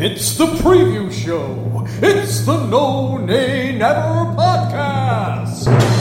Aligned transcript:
It's 0.00 0.36
the 0.36 0.46
preview 0.46 1.10
show. 1.10 1.84
It's 2.00 2.42
the 2.46 2.66
No 2.66 3.16
Nay 3.16 3.76
Never 3.76 4.32
podcast. 4.36 5.97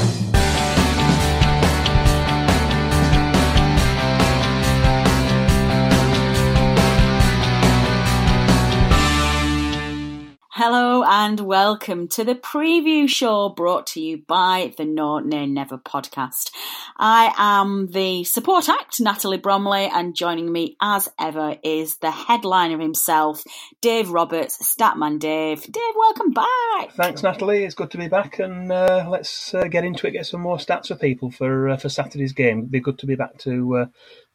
And 11.28 11.42
welcome 11.42 12.08
to 12.08 12.24
the 12.24 12.36
preview 12.36 13.06
show 13.06 13.50
brought 13.50 13.86
to 13.86 14.00
you 14.00 14.18
by 14.28 14.74
the 14.78 14.86
No 14.86 15.20
Nay 15.20 15.46
Never 15.46 15.78
podcast. 15.78 16.52
I 16.96 17.34
am 17.38 17.88
the 17.88 18.24
support 18.24 18.70
act, 18.70 19.02
Natalie 19.02 19.38
Bromley, 19.38 19.90
and 19.94 20.16
joining 20.16 20.50
me 20.50 20.78
as 20.82 21.10
ever 21.20 21.58
is 21.66 21.98
the 21.98 22.12
headliner 22.12 22.80
himself, 22.80 23.44
Dave 23.82 24.10
Roberts, 24.10 24.74
Statman 24.74 25.20
Dave. 25.20 25.64
Dave, 25.64 25.94
welcome 25.98 26.32
back. 26.32 26.94
Thanks, 26.94 27.22
Natalie. 27.22 27.66
It's 27.66 27.76
good 27.76 27.92
to 27.92 27.98
be 27.98 28.08
back, 28.08 28.40
and 28.40 28.72
uh, 28.72 29.06
let's 29.10 29.54
uh, 29.54 29.66
get 29.66 29.84
into 29.84 30.08
it. 30.08 30.12
Get 30.12 30.28
some 30.28 30.40
more 30.40 30.56
stats 30.56 30.88
for 30.88 30.96
people 30.96 31.30
for 31.30 31.68
uh, 31.68 31.76
for 31.76 31.90
Saturday's 31.90 32.32
game. 32.32 32.60
It'd 32.60 32.72
be 32.72 32.80
good 32.80 33.00
to 33.00 33.06
be 33.06 33.16
back 33.16 33.38
to 33.40 33.76
uh, 33.76 33.86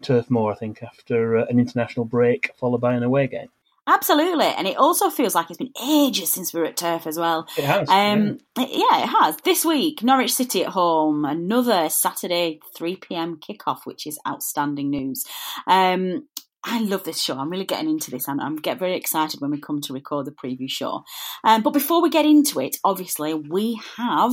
Turf 0.02 0.28
Moor, 0.28 0.52
I 0.52 0.56
think, 0.56 0.82
after 0.82 1.38
uh, 1.38 1.46
an 1.48 1.58
international 1.58 2.04
break 2.04 2.50
followed 2.60 2.82
by 2.82 2.92
an 2.92 3.02
away 3.02 3.28
game. 3.28 3.48
Absolutely, 3.86 4.46
and 4.46 4.68
it 4.68 4.76
also 4.76 5.10
feels 5.10 5.34
like 5.34 5.50
it's 5.50 5.58
been 5.58 5.72
ages 5.84 6.32
since 6.32 6.54
we 6.54 6.60
were 6.60 6.66
at 6.66 6.76
Turf 6.76 7.04
as 7.06 7.18
well. 7.18 7.48
It 7.58 7.64
has, 7.64 7.88
Um, 7.88 8.38
yeah. 8.56 9.02
it 9.02 9.08
has. 9.08 9.36
This 9.38 9.64
week, 9.64 10.04
Norwich 10.04 10.32
City 10.32 10.64
at 10.64 10.70
home, 10.70 11.24
another 11.24 11.88
Saturday 11.88 12.60
three 12.76 12.94
pm 12.94 13.38
kickoff, 13.40 13.80
which 13.84 14.06
is 14.06 14.20
outstanding 14.26 14.88
news. 14.90 15.24
Um, 15.66 16.28
I 16.64 16.80
love 16.80 17.02
this 17.02 17.20
show. 17.20 17.36
I'm 17.36 17.50
really 17.50 17.64
getting 17.64 17.90
into 17.90 18.12
this, 18.12 18.28
and 18.28 18.40
I'm 18.40 18.54
get 18.54 18.78
very 18.78 18.94
excited 18.94 19.40
when 19.40 19.50
we 19.50 19.60
come 19.60 19.80
to 19.80 19.92
record 19.92 20.26
the 20.26 20.30
preview 20.30 20.70
show. 20.70 21.02
Um, 21.42 21.62
but 21.62 21.72
before 21.72 22.00
we 22.00 22.08
get 22.08 22.24
into 22.24 22.60
it, 22.60 22.76
obviously 22.84 23.34
we 23.34 23.80
have 23.96 24.32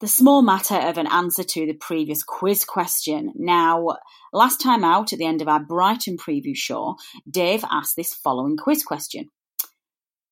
the 0.00 0.08
small 0.08 0.42
matter 0.42 0.76
of 0.76 0.98
an 0.98 1.06
answer 1.06 1.44
to 1.44 1.66
the 1.66 1.74
previous 1.74 2.22
quiz 2.22 2.64
question. 2.64 3.32
Now, 3.36 3.96
last 4.32 4.60
time 4.60 4.84
out 4.84 5.12
at 5.12 5.18
the 5.18 5.26
end 5.26 5.40
of 5.40 5.48
our 5.48 5.60
Brighton 5.60 6.16
preview 6.16 6.54
show, 6.54 6.96
Dave 7.30 7.64
asked 7.70 7.96
this 7.96 8.14
following 8.14 8.56
quiz 8.56 8.84
question. 8.84 9.30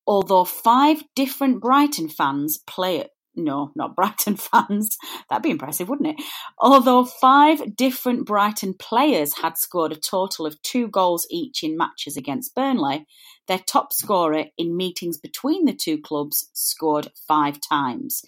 Although 0.05 0.43
five 0.43 1.01
different 1.15 1.61
Brighton 1.61 2.09
fans 2.09 2.59
play 2.67 2.99
no, 3.35 3.71
not 3.75 3.95
Brighton 3.95 4.35
fans. 4.37 4.97
That'd 5.29 5.43
be 5.43 5.51
impressive, 5.51 5.89
wouldn't 5.89 6.19
it? 6.19 6.25
Although 6.57 7.05
five 7.05 7.75
different 7.75 8.25
Brighton 8.25 8.73
players 8.73 9.37
had 9.37 9.57
scored 9.57 9.91
a 9.91 9.95
total 9.97 10.45
of 10.45 10.61
two 10.61 10.87
goals 10.87 11.27
each 11.29 11.63
in 11.63 11.77
matches 11.77 12.17
against 12.17 12.55
Burnley, 12.55 13.05
their 13.47 13.59
top 13.59 13.91
scorer 13.93 14.45
in 14.57 14.77
meetings 14.77 15.17
between 15.17 15.65
the 15.65 15.73
two 15.73 15.99
clubs 15.99 16.49
scored 16.53 17.09
five 17.27 17.59
times. 17.59 18.21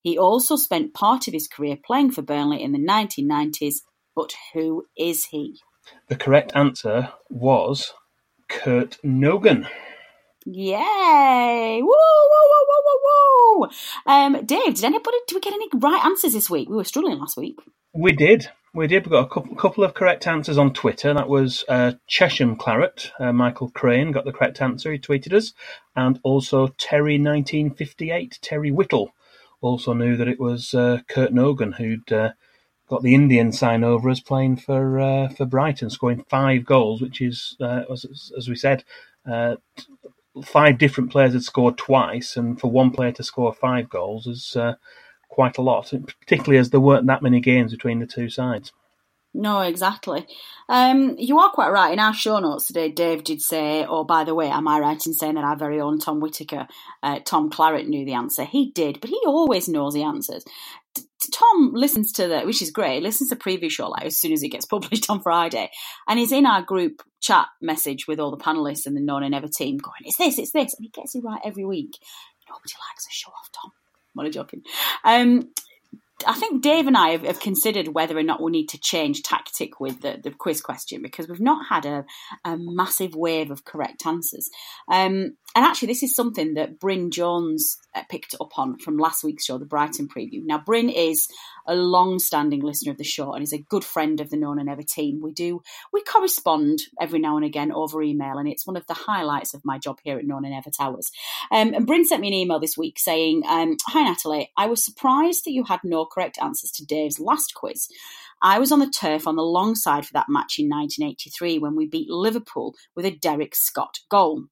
He 0.00 0.18
also 0.18 0.56
spent 0.56 0.94
part 0.94 1.28
of 1.28 1.34
his 1.34 1.48
career 1.48 1.76
playing 1.84 2.12
for 2.12 2.22
Burnley 2.22 2.62
in 2.62 2.72
the 2.72 2.78
1990s, 2.78 3.76
but 4.14 4.32
who 4.54 4.84
is 4.96 5.26
he? 5.26 5.58
The 6.08 6.16
correct 6.16 6.52
answer 6.54 7.12
was 7.28 7.92
Kurt 8.48 8.98
Nogan. 9.02 9.66
Yay! 10.44 11.80
Woo, 11.80 11.88
woo, 11.88 12.51
Um, 14.06 14.44
Dave, 14.44 14.74
did 14.74 14.84
anybody, 14.84 15.18
did 15.26 15.34
we 15.34 15.40
get 15.40 15.54
any 15.54 15.68
right 15.74 16.04
answers 16.04 16.32
this 16.32 16.50
week? 16.50 16.68
We 16.68 16.76
were 16.76 16.84
struggling 16.84 17.18
last 17.18 17.36
week. 17.36 17.58
We 17.94 18.12
did. 18.12 18.48
We 18.74 18.86
did. 18.86 19.06
We 19.06 19.10
got 19.10 19.26
a 19.26 19.28
couple, 19.28 19.54
couple 19.54 19.84
of 19.84 19.92
correct 19.92 20.26
answers 20.26 20.56
on 20.56 20.72
Twitter. 20.72 21.12
That 21.12 21.28
was 21.28 21.64
uh, 21.68 21.92
Chesham 22.08 22.56
Claret. 22.56 23.12
Uh, 23.20 23.32
Michael 23.32 23.70
Crane 23.70 24.12
got 24.12 24.24
the 24.24 24.32
correct 24.32 24.62
answer. 24.62 24.90
He 24.90 24.98
tweeted 24.98 25.34
us. 25.34 25.52
And 25.94 26.18
also 26.22 26.68
Terry1958, 26.68 28.38
Terry 28.40 28.70
Whittle, 28.70 29.12
also 29.60 29.92
knew 29.92 30.16
that 30.16 30.28
it 30.28 30.40
was 30.40 30.72
uh, 30.72 31.00
Kurt 31.06 31.34
Nogan 31.34 31.72
who'd 31.72 32.10
uh, 32.10 32.30
got 32.88 33.02
the 33.02 33.14
Indian 33.14 33.52
sign 33.52 33.84
over 33.84 34.08
as 34.08 34.20
playing 34.20 34.56
for 34.56 34.98
uh, 34.98 35.28
for 35.28 35.44
Brighton, 35.44 35.90
scoring 35.90 36.24
five 36.28 36.64
goals, 36.64 37.00
which 37.02 37.20
is, 37.20 37.56
uh, 37.60 37.82
as, 37.90 38.32
as 38.36 38.48
we 38.48 38.56
said, 38.56 38.84
five 40.44 40.78
different 40.78 41.10
players 41.10 41.32
had 41.32 41.42
scored 41.42 41.76
twice, 41.78 42.36
and 42.36 42.58
for 42.60 42.70
one 42.70 42.90
player 42.90 43.12
to 43.12 43.22
score 43.22 43.52
five 43.52 43.88
goals 43.88 44.26
is 44.26 44.56
uh, 44.56 44.74
quite 45.28 45.58
a 45.58 45.62
lot, 45.62 45.92
particularly 46.20 46.58
as 46.58 46.70
there 46.70 46.80
weren't 46.80 47.06
that 47.06 47.22
many 47.22 47.40
games 47.40 47.72
between 47.72 47.98
the 48.00 48.06
two 48.06 48.30
sides. 48.30 48.72
No, 49.34 49.60
exactly. 49.60 50.26
Um, 50.68 51.16
you 51.18 51.38
are 51.38 51.50
quite 51.50 51.70
right. 51.70 51.92
In 51.92 51.98
our 51.98 52.12
show 52.12 52.38
notes 52.38 52.66
today, 52.66 52.90
Dave 52.90 53.24
did 53.24 53.40
say, 53.40 53.84
oh, 53.86 54.04
by 54.04 54.24
the 54.24 54.34
way, 54.34 54.50
am 54.50 54.68
I 54.68 54.78
right 54.78 55.06
in 55.06 55.14
saying 55.14 55.36
that 55.36 55.44
our 55.44 55.56
very 55.56 55.80
own 55.80 55.98
Tom 55.98 56.20
Whitaker, 56.20 56.68
uh, 57.02 57.20
Tom 57.24 57.48
Claret, 57.48 57.88
knew 57.88 58.04
the 58.04 58.12
answer? 58.12 58.44
He 58.44 58.70
did, 58.72 59.00
but 59.00 59.08
he 59.08 59.18
always 59.26 59.68
knows 59.68 59.94
the 59.94 60.02
answers. 60.02 60.44
Tom 61.32 61.72
listens 61.72 62.12
to 62.12 62.28
the, 62.28 62.40
which 62.40 62.60
is 62.60 62.70
great, 62.70 63.02
listens 63.02 63.30
to 63.30 63.36
preview 63.36 63.70
show 63.70 63.88
like 63.88 64.04
as 64.04 64.18
soon 64.18 64.32
as 64.32 64.42
it 64.42 64.50
gets 64.50 64.66
published 64.66 65.08
on 65.08 65.22
Friday, 65.22 65.70
and 66.06 66.18
he's 66.18 66.32
in 66.32 66.44
our 66.44 66.60
group 66.62 67.02
chat 67.20 67.46
message 67.62 68.06
with 68.06 68.20
all 68.20 68.30
the 68.30 68.42
panelists 68.42 68.84
and 68.84 68.96
the 68.96 69.00
No 69.00 69.18
Nay 69.18 69.30
Never 69.30 69.48
team 69.48 69.78
going, 69.78 70.02
it's 70.04 70.18
this, 70.18 70.38
it's 70.38 70.52
this, 70.52 70.74
and 70.76 70.84
he 70.84 70.90
gets 70.90 71.14
it 71.14 71.24
right 71.24 71.40
every 71.44 71.64
week. 71.64 71.96
Nobody 72.48 72.74
likes 72.90 73.06
a 73.06 73.12
show 73.12 73.30
off, 73.30 73.48
Tom. 73.52 73.72
I'm 74.14 74.20
only 74.20 74.30
joking. 74.30 74.62
Um, 75.04 75.50
I 76.26 76.34
think 76.34 76.62
Dave 76.62 76.86
and 76.86 76.96
I 76.96 77.10
have, 77.10 77.22
have, 77.22 77.40
considered 77.40 77.88
whether 77.88 78.16
or 78.16 78.22
not 78.22 78.42
we 78.42 78.50
need 78.50 78.68
to 78.68 78.78
change 78.78 79.22
tactic 79.22 79.80
with 79.80 80.00
the, 80.00 80.18
the 80.22 80.30
quiz 80.30 80.60
question 80.60 81.02
because 81.02 81.28
we've 81.28 81.40
not 81.40 81.66
had 81.68 81.86
a, 81.86 82.04
a 82.44 82.56
massive 82.58 83.14
wave 83.14 83.50
of 83.50 83.64
correct 83.64 84.06
answers. 84.06 84.48
Um, 84.90 85.36
and 85.54 85.64
actually, 85.64 85.88
this 85.88 86.02
is 86.02 86.14
something 86.14 86.54
that 86.54 86.80
Bryn 86.80 87.10
Jones 87.10 87.76
uh, 87.94 88.02
picked 88.08 88.34
up 88.40 88.58
on 88.58 88.78
from 88.78 88.96
last 88.96 89.22
week's 89.22 89.44
show, 89.44 89.58
the 89.58 89.66
Brighton 89.66 90.08
preview. 90.08 90.42
Now, 90.44 90.58
Bryn 90.58 90.88
is 90.88 91.28
a 91.66 91.74
long-standing 91.74 92.60
listener 92.60 92.92
of 92.92 92.98
the 92.98 93.04
show 93.04 93.32
and 93.32 93.42
is 93.42 93.52
a 93.52 93.58
good 93.58 93.84
friend 93.84 94.20
of 94.20 94.30
the 94.30 94.38
No 94.38 94.54
Nay 94.54 94.62
Never 94.62 94.82
team. 94.82 95.20
We 95.22 95.32
do 95.32 95.60
we 95.92 96.02
correspond 96.02 96.84
every 97.00 97.18
now 97.18 97.36
and 97.36 97.44
again 97.44 97.70
over 97.70 98.02
email, 98.02 98.38
and 98.38 98.48
it's 98.48 98.66
one 98.66 98.76
of 98.76 98.86
the 98.86 98.94
highlights 98.94 99.52
of 99.52 99.64
my 99.64 99.78
job 99.78 99.98
here 100.02 100.18
at 100.18 100.24
No 100.24 100.38
Nay 100.38 100.50
Never 100.50 100.70
Towers. 100.70 101.10
Um, 101.50 101.74
and 101.74 101.86
Bryn 101.86 102.06
sent 102.06 102.22
me 102.22 102.28
an 102.28 102.34
email 102.34 102.58
this 102.58 102.78
week 102.78 102.98
saying, 102.98 103.42
um, 103.46 103.76
"Hi 103.88 104.04
Natalie, 104.04 104.50
I 104.56 104.66
was 104.66 104.82
surprised 104.82 105.44
that 105.44 105.52
you 105.52 105.64
had 105.64 105.80
no 105.84 106.06
correct 106.06 106.38
answers 106.40 106.70
to 106.72 106.86
Dave's 106.86 107.20
last 107.20 107.52
quiz." 107.54 107.88
I 108.40 108.58
was 108.58 108.72
on 108.72 108.80
the 108.80 108.90
turf 108.90 109.28
on 109.28 109.36
the 109.36 109.42
long 109.42 109.76
side 109.76 110.04
for 110.04 110.14
that 110.14 110.26
match 110.28 110.58
in 110.58 110.68
1983 110.68 111.58
when 111.58 111.76
we 111.76 111.86
beat 111.86 112.10
Liverpool 112.10 112.74
with 112.96 113.04
a 113.04 113.10
Derek 113.10 113.54
Scott 113.54 114.00
goal. 114.10 114.46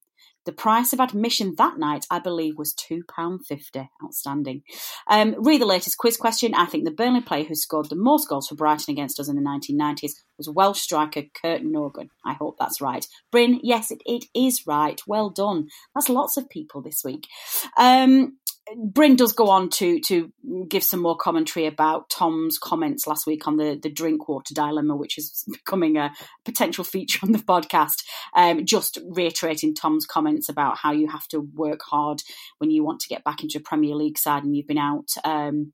The 0.45 0.51
price 0.51 0.91
of 0.91 0.99
admission 0.99 1.53
that 1.57 1.77
night, 1.77 2.05
I 2.09 2.19
believe, 2.19 2.57
was 2.57 2.73
£2.50. 2.73 3.87
Outstanding. 4.03 4.63
Um, 5.07 5.35
read 5.37 5.61
the 5.61 5.65
latest 5.65 5.97
quiz 5.97 6.17
question. 6.17 6.53
I 6.55 6.65
think 6.65 6.85
the 6.85 6.91
Burnley 6.91 7.21
player 7.21 7.43
who 7.43 7.55
scored 7.55 7.89
the 7.89 7.95
most 7.95 8.27
goals 8.27 8.47
for 8.47 8.55
Brighton 8.55 8.91
against 8.91 9.19
us 9.19 9.29
in 9.29 9.35
the 9.35 9.41
1990s 9.41 10.13
was 10.47 10.55
Welsh 10.55 10.79
striker 10.79 11.23
Kurt 11.41 11.63
Nogan. 11.63 12.09
I 12.25 12.33
hope 12.33 12.55
that's 12.59 12.81
right. 12.81 13.05
Bryn, 13.31 13.59
yes, 13.63 13.91
it, 13.91 14.01
it 14.05 14.25
is 14.35 14.65
right. 14.67 14.99
Well 15.07 15.29
done. 15.29 15.69
That's 15.95 16.09
lots 16.09 16.37
of 16.37 16.49
people 16.49 16.81
this 16.81 17.01
week. 17.03 17.27
Um, 17.77 18.37
Bryn 18.77 19.15
does 19.15 19.33
go 19.33 19.49
on 19.49 19.69
to 19.69 19.99
to 20.01 20.31
give 20.69 20.83
some 20.83 21.01
more 21.01 21.17
commentary 21.17 21.65
about 21.65 22.09
Tom's 22.09 22.57
comments 22.57 23.07
last 23.07 23.27
week 23.27 23.47
on 23.47 23.57
the 23.57 23.79
the 23.81 23.89
drink 23.89 24.27
water 24.27 24.53
dilemma, 24.53 24.95
which 24.95 25.17
is 25.17 25.43
becoming 25.51 25.97
a 25.97 26.11
potential 26.45 26.83
feature 26.83 27.19
on 27.23 27.31
the 27.31 27.39
podcast. 27.39 28.03
Um, 28.35 28.65
just 28.65 28.99
reiterating 29.09 29.75
Tom's 29.75 30.05
comments 30.05 30.47
about 30.47 30.77
how 30.77 30.91
you 30.91 31.09
have 31.09 31.27
to 31.29 31.39
work 31.39 31.81
hard 31.83 32.21
when 32.59 32.71
you 32.71 32.83
want 32.83 33.01
to 33.01 33.09
get 33.09 33.23
back 33.23 33.43
into 33.43 33.57
a 33.57 33.61
Premier 33.61 33.95
League 33.95 34.17
side 34.17 34.43
and 34.43 34.55
you've 34.55 34.67
been 34.67 34.77
out. 34.77 35.09
Um, 35.23 35.71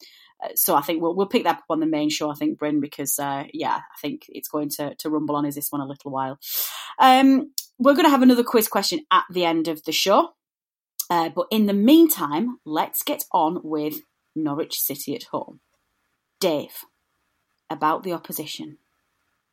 so 0.55 0.75
I 0.75 0.81
think 0.81 1.01
we'll 1.01 1.15
we'll 1.15 1.27
pick 1.27 1.43
that 1.43 1.57
up 1.57 1.63
on 1.69 1.79
the 1.79 1.85
main 1.85 2.09
show. 2.09 2.29
I 2.29 2.35
think 2.35 2.59
Bryn 2.59 2.79
because 2.79 3.17
uh, 3.19 3.45
yeah, 3.53 3.75
I 3.75 3.99
think 4.01 4.25
it's 4.29 4.49
going 4.49 4.69
to 4.71 4.95
to 4.95 5.09
rumble 5.09 5.35
on 5.35 5.45
is 5.45 5.55
this 5.55 5.71
one 5.71 5.81
a 5.81 5.87
little 5.87 6.11
while. 6.11 6.39
Um, 6.99 7.51
we're 7.79 7.93
going 7.93 8.05
to 8.05 8.11
have 8.11 8.23
another 8.23 8.43
quiz 8.43 8.67
question 8.67 9.01
at 9.11 9.25
the 9.31 9.45
end 9.45 9.67
of 9.67 9.83
the 9.83 9.91
show. 9.91 10.29
Uh, 11.09 11.29
but 11.29 11.47
in 11.51 11.67
the 11.67 11.73
meantime, 11.73 12.57
let's 12.65 13.03
get 13.03 13.23
on 13.31 13.61
with 13.63 14.01
Norwich 14.35 14.77
City 14.77 15.15
at 15.15 15.23
home. 15.23 15.61
Dave, 16.39 16.85
about 17.69 18.03
the 18.03 18.13
opposition. 18.13 18.77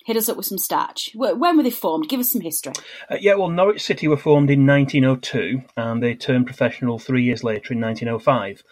Hit 0.05 0.19
us 0.19 0.29
up 0.29 0.37
with 0.37 0.47
some 0.47 0.59
stats. 0.59 1.15
When 1.15 1.57
were 1.57 1.63
they 1.63 1.71
formed? 1.71 2.11
Give 2.11 2.21
us 2.21 2.33
some 2.33 2.43
history. 2.43 2.75
Uh, 3.11 3.17
yeah, 3.19 3.35
well, 3.35 3.49
Norwich 3.49 3.83
City 3.83 4.07
were 4.07 4.19
formed 4.19 4.51
in 4.51 4.67
1902 4.67 5.63
and 5.79 6.03
they 6.03 6.15
turned 6.15 6.45
professional 6.45 6.99
three 6.99 7.23
years 7.23 7.43
later 7.43 7.73
in 7.73 7.81
1905. 7.81 8.63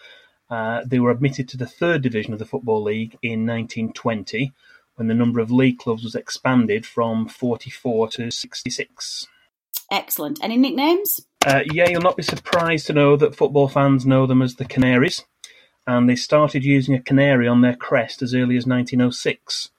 Uh, 0.49 0.81
they 0.85 0.99
were 0.99 1.11
admitted 1.11 1.47
to 1.49 1.57
the 1.57 1.65
third 1.65 2.01
division 2.01 2.33
of 2.33 2.39
the 2.39 2.45
Football 2.45 2.83
League 2.83 3.17
in 3.21 3.45
1920 3.45 4.51
when 4.95 5.07
the 5.07 5.13
number 5.13 5.39
of 5.39 5.51
league 5.51 5.79
clubs 5.79 6.03
was 6.03 6.15
expanded 6.15 6.85
from 6.85 7.27
44 7.27 8.09
to 8.09 8.31
66. 8.31 9.27
Excellent. 9.91 10.39
Any 10.43 10.57
nicknames? 10.57 11.21
Uh, 11.45 11.61
yeah, 11.71 11.89
you'll 11.89 12.01
not 12.01 12.17
be 12.17 12.23
surprised 12.23 12.87
to 12.87 12.93
know 12.93 13.15
that 13.17 13.35
football 13.35 13.67
fans 13.67 14.05
know 14.05 14.25
them 14.25 14.41
as 14.41 14.55
the 14.55 14.65
Canaries, 14.65 15.25
and 15.85 16.09
they 16.09 16.15
started 16.15 16.63
using 16.63 16.95
a 16.95 17.01
canary 17.01 17.47
on 17.47 17.61
their 17.61 17.75
crest 17.75 18.21
as 18.21 18.33
early 18.33 18.55
as 18.55 18.65
1906. 18.65 19.71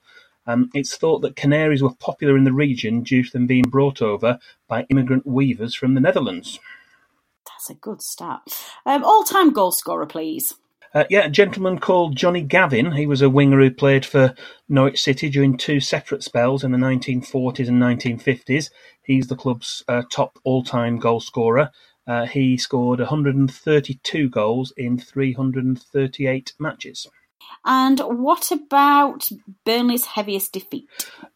Um, 0.47 0.69
it's 0.73 0.95
thought 0.95 1.19
that 1.21 1.35
canaries 1.35 1.81
were 1.81 1.95
popular 1.95 2.37
in 2.37 2.43
the 2.43 2.53
region 2.53 3.01
due 3.01 3.23
to 3.23 3.31
them 3.31 3.47
being 3.47 3.63
brought 3.63 4.01
over 4.01 4.39
by 4.67 4.85
immigrant 4.89 5.25
weavers 5.25 5.73
from 5.73 5.95
the 5.95 6.01
Netherlands. 6.01 6.59
That's 7.65 7.77
a 7.77 7.81
good 7.81 8.03
start. 8.03 8.41
Um, 8.85 9.03
all-time 9.03 9.51
goal 9.51 9.71
scorer, 9.71 10.05
please. 10.05 10.53
Uh, 10.93 11.05
yeah, 11.09 11.25
a 11.25 11.29
gentleman 11.29 11.79
called 11.79 12.15
Johnny 12.15 12.43
Gavin. 12.43 12.91
He 12.91 13.07
was 13.07 13.23
a 13.23 13.29
winger 13.29 13.59
who 13.59 13.71
played 13.71 14.05
for 14.05 14.35
Norwich 14.69 15.01
City 15.01 15.29
during 15.29 15.57
two 15.57 15.79
separate 15.79 16.21
spells 16.21 16.63
in 16.63 16.71
the 16.71 16.77
1940s 16.77 17.67
and 17.67 17.81
1950s. 17.81 18.69
He's 19.01 19.25
the 19.25 19.35
club's 19.35 19.83
uh, 19.87 20.03
top 20.11 20.37
all-time 20.43 20.99
goal 20.99 21.19
scorer. 21.19 21.71
Uh, 22.05 22.27
he 22.27 22.55
scored 22.55 22.99
132 22.99 24.29
goals 24.29 24.71
in 24.77 24.99
338 24.99 26.53
matches. 26.59 27.07
And 27.65 27.99
what 27.99 28.51
about 28.51 29.27
Burnley's 29.65 30.05
heaviest 30.05 30.53
defeat? 30.53 30.87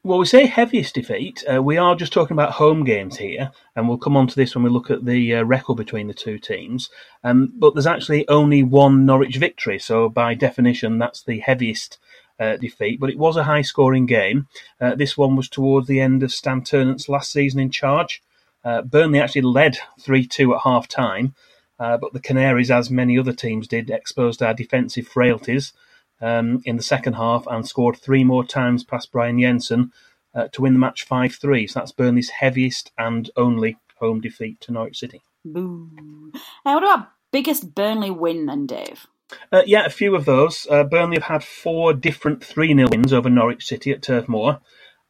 Well, 0.03 0.19
we 0.19 0.27
say 0.27 0.45
heaviest 0.45 0.93
defeat. 0.93 1.43
Uh, 1.51 1.63
we 1.63 1.77
are 1.77 1.95
just 1.95 2.13
talking 2.13 2.35
about 2.35 2.51
home 2.51 2.83
games 2.83 3.17
here, 3.17 3.51
and 3.75 3.89
we'll 3.89 3.97
come 3.97 4.15
on 4.15 4.27
to 4.27 4.35
this 4.35 4.53
when 4.53 4.63
we 4.63 4.69
look 4.69 4.91
at 4.91 5.05
the 5.05 5.35
uh, 5.35 5.43
record 5.43 5.77
between 5.77 6.07
the 6.07 6.13
two 6.13 6.37
teams. 6.37 6.89
Um, 7.23 7.51
but 7.57 7.73
there's 7.73 7.87
actually 7.87 8.27
only 8.27 8.61
one 8.61 9.07
Norwich 9.07 9.37
victory, 9.37 9.79
so 9.79 10.07
by 10.07 10.35
definition, 10.35 10.99
that's 10.99 11.23
the 11.23 11.39
heaviest 11.39 11.97
uh, 12.39 12.57
defeat. 12.57 12.99
But 12.99 13.09
it 13.09 13.17
was 13.17 13.35
a 13.35 13.45
high 13.45 13.63
scoring 13.63 14.05
game. 14.05 14.47
Uh, 14.79 14.93
this 14.93 15.17
one 15.17 15.35
was 15.35 15.49
towards 15.49 15.87
the 15.87 15.99
end 15.99 16.21
of 16.21 16.31
Stan 16.31 16.63
Ternent's 16.63 17.09
last 17.09 17.31
season 17.31 17.59
in 17.59 17.71
charge. 17.71 18.21
Uh, 18.63 18.83
Burnley 18.83 19.19
actually 19.19 19.41
led 19.41 19.79
3 19.99 20.27
2 20.27 20.53
at 20.53 20.61
half 20.61 20.87
time, 20.87 21.33
uh, 21.79 21.97
but 21.97 22.13
the 22.13 22.19
Canaries, 22.19 22.69
as 22.69 22.91
many 22.91 23.17
other 23.17 23.33
teams 23.33 23.67
did, 23.67 23.89
exposed 23.89 24.43
our 24.43 24.53
defensive 24.53 25.07
frailties 25.07 25.73
um, 26.21 26.61
in 26.65 26.77
the 26.77 26.83
second 26.83 27.13
half 27.13 27.45
and 27.47 27.67
scored 27.67 27.97
three 27.97 28.23
more 28.23 28.43
times 28.43 28.83
past 28.83 29.11
Brian 29.11 29.39
Jensen 29.39 29.91
uh, 30.33 30.47
to 30.49 30.61
win 30.61 30.73
the 30.73 30.79
match 30.79 31.03
5 31.03 31.35
3. 31.35 31.67
So 31.67 31.79
that's 31.79 31.91
Burnley's 31.91 32.29
heaviest 32.29 32.91
and 32.97 33.29
only 33.35 33.77
home 33.95 34.21
defeat 34.21 34.61
to 34.61 34.71
Norwich 34.71 34.99
City. 34.99 35.21
Boo. 35.43 36.31
Now, 36.65 36.75
what 36.75 36.83
about 36.83 37.07
biggest 37.31 37.73
Burnley 37.75 38.11
win 38.11 38.45
then, 38.45 38.65
Dave? 38.65 39.07
Uh, 39.51 39.61
yeah, 39.65 39.85
a 39.85 39.89
few 39.89 40.15
of 40.15 40.25
those. 40.25 40.67
Uh, 40.69 40.83
Burnley 40.83 41.17
have 41.17 41.23
had 41.23 41.43
four 41.43 41.93
different 41.93 42.43
3 42.43 42.73
0 42.73 42.89
wins 42.89 43.13
over 43.13 43.29
Norwich 43.29 43.65
City 43.65 43.91
at 43.91 44.01
Turf 44.01 44.27
Moor, 44.27 44.59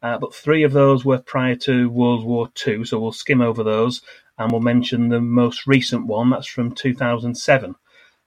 uh, 0.02 0.18
but 0.18 0.34
three 0.34 0.62
of 0.62 0.72
those 0.72 1.04
were 1.04 1.18
prior 1.18 1.56
to 1.56 1.88
World 1.88 2.24
War 2.24 2.50
II, 2.66 2.84
so 2.84 3.00
we'll 3.00 3.12
skim 3.12 3.40
over 3.40 3.62
those 3.62 4.02
and 4.38 4.50
we'll 4.50 4.60
mention 4.60 5.08
the 5.08 5.20
most 5.20 5.66
recent 5.66 6.06
one. 6.06 6.30
That's 6.30 6.46
from 6.46 6.74
2007. 6.74 7.74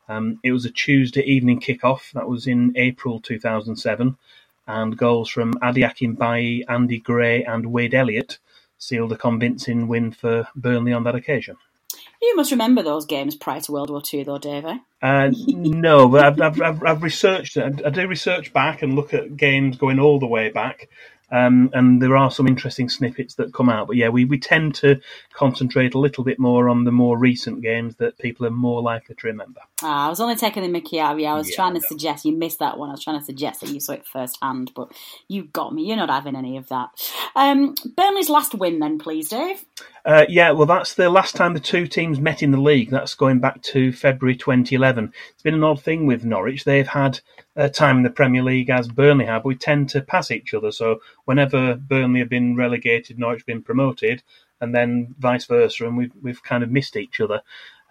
Um, 0.09 0.39
it 0.43 0.51
was 0.51 0.65
a 0.65 0.71
Tuesday 0.71 1.23
evening 1.23 1.59
kickoff. 1.59 2.11
That 2.11 2.27
was 2.27 2.47
in 2.47 2.73
April 2.75 3.19
2007, 3.19 4.17
and 4.67 4.97
goals 4.97 5.29
from 5.29 5.53
Ade 5.63 5.75
Akinbiyi, 5.77 6.63
Andy 6.67 6.99
Gray, 6.99 7.43
and 7.43 7.67
Wade 7.67 7.93
Elliott 7.93 8.39
sealed 8.77 9.11
a 9.13 9.17
convincing 9.17 9.87
win 9.87 10.11
for 10.11 10.47
Burnley 10.55 10.93
on 10.93 11.03
that 11.03 11.15
occasion. 11.15 11.55
You 12.21 12.35
must 12.35 12.51
remember 12.51 12.81
those 12.81 13.05
games 13.05 13.35
prior 13.35 13.59
to 13.61 13.71
World 13.71 13.89
War 13.89 14.01
II, 14.13 14.23
though, 14.23 14.37
Dave. 14.37 14.65
Eh? 14.65 14.77
Uh, 15.01 15.31
no, 15.47 16.07
but 16.07 16.23
I've, 16.23 16.41
I've, 16.41 16.61
I've, 16.61 16.83
I've 16.83 17.03
researched. 17.03 17.57
I 17.57 17.69
do 17.69 18.07
research 18.07 18.53
back 18.53 18.81
and 18.81 18.95
look 18.95 19.13
at 19.13 19.35
games 19.35 19.77
going 19.77 19.99
all 19.99 20.19
the 20.19 20.27
way 20.27 20.49
back. 20.49 20.89
Um, 21.33 21.71
and 21.73 21.99
there 21.99 22.15
are 22.15 22.29
some 22.29 22.47
interesting 22.47 22.89
snippets 22.89 23.35
that 23.35 23.53
come 23.53 23.67
out. 23.67 23.87
But 23.87 23.95
yeah, 23.95 24.09
we, 24.09 24.23
we 24.23 24.37
tend 24.37 24.75
to 24.75 25.01
concentrate 25.33 25.95
a 25.95 25.99
little 25.99 26.23
bit 26.23 26.37
more 26.39 26.69
on 26.69 26.83
the 26.83 26.91
more 26.91 27.17
recent 27.17 27.61
games 27.61 27.95
that 27.95 28.19
people 28.19 28.45
are 28.45 28.51
more 28.51 28.83
likely 28.83 29.15
to 29.15 29.27
remember. 29.27 29.61
Ah, 29.81 30.05
I 30.05 30.09
was 30.09 30.19
only 30.19 30.35
taking 30.35 30.61
the 30.61 30.69
mickey 30.69 30.99
out 30.99 31.13
of 31.13 31.19
you. 31.19 31.25
I 31.25 31.33
was 31.33 31.49
yeah, 31.49 31.55
trying 31.55 31.73
to 31.73 31.79
no. 31.79 31.87
suggest 31.87 32.23
you 32.23 32.37
missed 32.37 32.59
that 32.59 32.77
one. 32.77 32.89
I 32.89 32.93
was 32.93 33.03
trying 33.03 33.19
to 33.19 33.25
suggest 33.25 33.61
that 33.61 33.69
you 33.71 33.79
saw 33.79 33.93
it 33.93 34.05
firsthand, 34.05 34.71
but 34.75 34.91
you 35.27 35.45
got 35.45 35.73
me. 35.73 35.87
You're 35.87 35.97
not 35.97 36.11
having 36.11 36.35
any 36.35 36.57
of 36.57 36.69
that. 36.69 36.89
Um, 37.35 37.73
Burnley's 37.97 38.29
last 38.29 38.53
win, 38.53 38.77
then, 38.77 38.99
please, 38.99 39.29
Dave. 39.29 39.65
Uh, 40.05 40.25
yeah, 40.27 40.51
well, 40.51 40.65
that's 40.65 40.95
the 40.95 41.09
last 41.09 41.35
time 41.35 41.53
the 41.53 41.59
two 41.61 41.87
teams 41.87 42.19
met 42.19 42.43
in 42.43 42.51
the 42.51 42.59
league. 42.59 42.89
That's 42.89 43.15
going 43.15 43.39
back 43.39 43.61
to 43.63 43.93
February 43.93 44.35
2011. 44.35 45.13
It's 45.31 45.43
been 45.43 45.53
an 45.53 45.63
odd 45.63 45.81
thing 45.81 46.05
with 46.05 46.25
Norwich. 46.25 46.65
They've 46.65 46.87
had 46.87 47.21
uh, 47.55 47.69
time 47.69 47.97
in 47.97 48.03
the 48.03 48.09
Premier 48.09 48.43
League 48.43 48.69
as 48.69 48.89
Burnley 48.89 49.25
have, 49.25 49.45
we 49.45 49.55
tend 49.55 49.89
to 49.89 50.01
pass 50.01 50.29
each 50.29 50.53
other. 50.53 50.71
So 50.71 50.99
whenever 51.23 51.75
Burnley 51.75 52.19
have 52.19 52.29
been 52.29 52.55
relegated, 52.55 53.17
Norwich 53.17 53.41
have 53.41 53.45
been 53.45 53.63
promoted, 53.63 54.23
and 54.59 54.75
then 54.75 55.15
vice 55.19 55.45
versa, 55.45 55.85
and 55.85 55.97
we've 55.97 56.11
we've 56.21 56.43
kind 56.43 56.63
of 56.63 56.71
missed 56.71 56.97
each 56.97 57.21
other. 57.21 57.41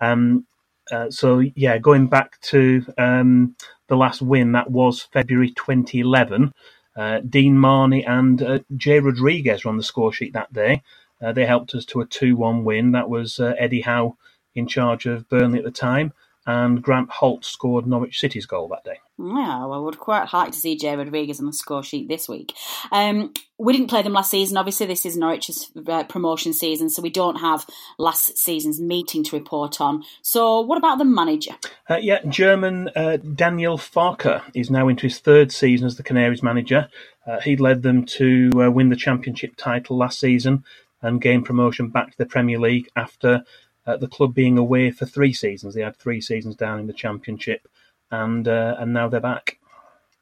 Um, 0.00 0.47
uh, 0.91 1.11
so 1.11 1.43
yeah, 1.55 1.78
going 1.78 2.09
back 2.09 2.38
to 2.42 2.85
um, 2.99 3.57
the 3.88 3.97
last 3.97 4.21
win, 4.21 4.52
that 4.52 4.71
was 4.71 5.02
February 5.02 5.50
2011. 5.50 6.52
Uh, 6.95 7.21
Dean 7.21 7.57
Marney 7.57 8.04
and 8.04 8.42
uh, 8.42 8.59
Jay 8.76 9.00
Rodriguez 9.00 9.64
were 9.64 9.71
on 9.71 9.78
the 9.78 9.83
score 9.83 10.12
sheet 10.12 10.35
that 10.35 10.52
day. 10.52 10.83
Uh, 11.23 11.33
they 11.33 11.47
helped 11.47 11.75
us 11.75 11.85
to 11.87 12.00
a 12.00 12.07
2-1 12.07 12.64
win. 12.64 12.93
That 12.93 13.09
was 13.09 13.38
uh, 13.38 13.55
Eddie 13.59 13.83
Howe 13.83 14.17
in 14.55 14.67
charge 14.67 15.07
of 15.07 15.29
Burnley 15.29 15.59
at 15.59 15.64
the 15.64 15.71
time 15.71 16.12
and 16.47 16.83
Grant 16.83 17.11
Holt 17.11 17.45
scored 17.45 17.87
Norwich 17.87 18.19
City's 18.19 18.47
goal 18.47 18.69
that 18.69 18.85
day. 18.85 18.99
Yeah, 19.19 19.64
well, 19.67 19.75
I 19.75 19.79
would 19.79 19.99
quite 19.99 20.33
like 20.33 20.50
to 20.50 20.59
see 20.59 20.76
Jay 20.76 20.97
Rodriguez 20.97 21.38
on 21.38 21.47
the 21.47 21.52
score 21.52 21.85
sheet 21.85 22.09
this 22.09 22.29
week. 22.29 22.52
Um, 22.91 23.33
we 23.59 23.73
didn't 23.73 23.88
play 23.91 24.02
them 24.02 24.14
last 24.14 24.33
season. 24.33 24.57
Obviously, 24.57 24.87
this 24.87 25.07
is 25.07 25.17
Norwich's 25.17 25.71
uh, 25.87 26.02
promotion 26.05 26.52
season, 26.52 26.91
so 26.91 27.00
we 27.00 27.11
don't 27.11 27.37
have 27.37 27.64
last 27.99 28.37
season's 28.37 28.81
meeting 28.81 29.23
to 29.25 29.37
report 29.37 29.81
on. 29.81 30.02
So, 30.23 30.61
what 30.62 30.79
about 30.79 30.99
the 30.99 31.05
manager? 31.05 31.52
Uh, 31.88 31.99
yeah, 31.99 32.25
German 32.29 32.91
uh, 32.97 33.19
Daniel 33.19 33.79
Farke 33.79 34.43
is 34.55 34.71
now 34.71 34.88
into 34.88 35.02
his 35.02 35.21
third 35.21 35.52
season 35.52 35.87
as 35.87 35.97
the 35.97 36.02
Canaries 36.02 36.43
manager. 36.43 36.88
Uh, 37.25 37.41
he 37.41 37.57
led 37.57 37.83
them 37.83 38.05
to 38.05 38.50
uh, 38.57 38.71
win 38.71 38.88
the 38.88 38.97
championship 38.97 39.55
title 39.57 39.97
last 39.97 40.19
season 40.19 40.64
and 41.02 41.21
gain 41.21 41.42
promotion 41.42 41.88
back 41.88 42.12
to 42.12 42.18
the 42.18 42.26
Premier 42.26 42.59
League 42.59 42.88
after 42.97 43.42
uh, 43.87 43.97
the 43.97 44.09
club 44.09 44.35
being 44.35 44.59
away 44.59 44.90
for 44.90 45.06
three 45.06 45.32
seasons. 45.32 45.75
They 45.75 45.82
had 45.82 45.97
three 45.97 46.21
seasons 46.21 46.56
down 46.56 46.78
in 46.78 46.87
the 46.87 46.92
Championship, 46.92 47.68
and 48.11 48.47
uh, 48.47 48.76
and 48.78 48.92
now 48.92 49.09
they're 49.09 49.21
back. 49.21 49.59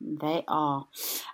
They 0.01 0.45
are. 0.49 0.87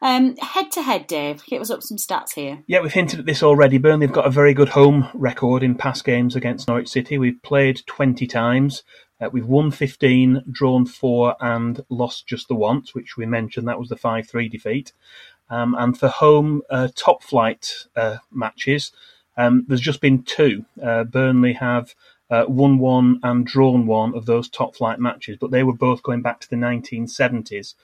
Um, 0.02 0.36
head 0.38 0.72
to 0.72 0.82
head, 0.82 1.06
Dave, 1.06 1.42
hit 1.42 1.60
us 1.60 1.70
up 1.70 1.84
some 1.84 1.98
stats 1.98 2.34
here. 2.34 2.64
Yeah, 2.66 2.80
we've 2.80 2.92
hinted 2.92 3.20
at 3.20 3.26
this 3.26 3.42
already. 3.42 3.78
Burnley 3.78 4.06
have 4.06 4.14
got 4.14 4.26
a 4.26 4.30
very 4.30 4.54
good 4.54 4.70
home 4.70 5.08
record 5.14 5.62
in 5.62 5.76
past 5.76 6.04
games 6.04 6.34
against 6.34 6.66
Norwich 6.66 6.88
City. 6.88 7.16
We've 7.16 7.40
played 7.42 7.82
20 7.86 8.26
times. 8.26 8.82
Uh, 9.20 9.30
we've 9.32 9.46
won 9.46 9.70
15, 9.70 10.42
drawn 10.50 10.84
4, 10.84 11.36
and 11.40 11.84
lost 11.88 12.26
just 12.26 12.48
the 12.48 12.56
once, 12.56 12.92
which 12.92 13.16
we 13.16 13.24
mentioned. 13.24 13.68
That 13.68 13.78
was 13.78 13.88
the 13.88 13.96
5 13.96 14.28
3 14.28 14.48
defeat. 14.48 14.92
Um, 15.48 15.76
and 15.78 15.96
for 15.96 16.08
home 16.08 16.62
uh, 16.68 16.88
top 16.96 17.22
flight 17.22 17.72
uh, 17.94 18.16
matches, 18.32 18.90
um, 19.36 19.64
there's 19.68 19.80
just 19.80 20.00
been 20.00 20.22
two. 20.22 20.64
Uh, 20.82 21.04
Burnley 21.04 21.54
have 21.54 21.94
uh, 22.30 22.44
won 22.48 22.78
one 22.78 23.20
and 23.22 23.46
drawn 23.46 23.86
one 23.86 24.14
of 24.14 24.26
those 24.26 24.48
top 24.48 24.74
flight 24.76 24.98
matches, 24.98 25.36
but 25.40 25.50
they 25.50 25.62
were 25.62 25.74
both 25.74 26.02
going 26.02 26.22
back 26.22 26.40
to 26.40 26.50
the 26.50 26.56
1970s. 26.56 27.74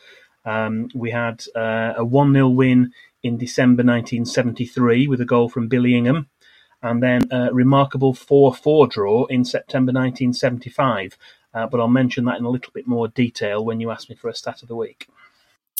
Um, 0.44 0.88
we 0.94 1.10
had 1.10 1.44
uh, 1.54 1.94
a 1.96 2.04
1 2.04 2.32
0 2.32 2.48
win 2.48 2.92
in 3.22 3.38
December 3.38 3.82
1973 3.82 5.06
with 5.06 5.20
a 5.20 5.24
goal 5.24 5.48
from 5.48 5.68
Billy 5.68 5.96
Ingham, 5.96 6.28
and 6.82 7.02
then 7.02 7.22
a 7.30 7.52
remarkable 7.52 8.14
4 8.14 8.54
4 8.54 8.86
draw 8.88 9.26
in 9.26 9.44
September 9.44 9.92
1975. 9.92 11.16
Uh, 11.54 11.66
but 11.66 11.80
I'll 11.80 11.88
mention 11.88 12.24
that 12.24 12.38
in 12.38 12.44
a 12.44 12.50
little 12.50 12.72
bit 12.72 12.86
more 12.86 13.08
detail 13.08 13.64
when 13.64 13.78
you 13.78 13.90
ask 13.90 14.08
me 14.08 14.16
for 14.16 14.28
a 14.28 14.34
stat 14.34 14.62
of 14.62 14.68
the 14.68 14.76
week. 14.76 15.06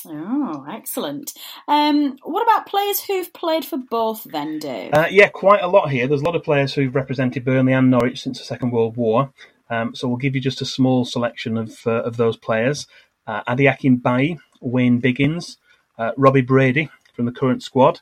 Oh, 0.08 0.66
excellent. 0.68 1.32
Um, 1.68 2.16
what 2.22 2.42
about 2.42 2.66
players 2.66 3.00
who've 3.00 3.32
played 3.32 3.64
for 3.64 3.76
both 3.76 4.24
then, 4.24 4.58
Dave? 4.58 4.92
Uh, 4.92 5.06
yeah, 5.10 5.28
quite 5.28 5.62
a 5.62 5.68
lot 5.68 5.90
here. 5.90 6.06
There's 6.06 6.20
a 6.20 6.24
lot 6.24 6.36
of 6.36 6.44
players 6.44 6.74
who've 6.74 6.94
represented 6.94 7.44
Burnley 7.44 7.72
and 7.72 7.90
Norwich 7.90 8.22
since 8.22 8.38
the 8.38 8.44
Second 8.44 8.70
World 8.70 8.96
War. 8.96 9.32
Um, 9.70 9.94
so 9.94 10.06
we'll 10.08 10.18
give 10.18 10.34
you 10.34 10.40
just 10.40 10.60
a 10.60 10.66
small 10.66 11.04
selection 11.04 11.56
of 11.56 11.78
uh, 11.86 12.02
of 12.02 12.16
those 12.16 12.36
players. 12.36 12.86
Uh, 13.26 13.42
Ade 13.48 13.60
Akinbiyi, 13.60 14.38
Wayne 14.60 15.00
Biggins, 15.00 15.56
uh, 15.98 16.12
Robbie 16.16 16.42
Brady 16.42 16.90
from 17.14 17.24
the 17.24 17.32
current 17.32 17.62
squad, 17.62 18.00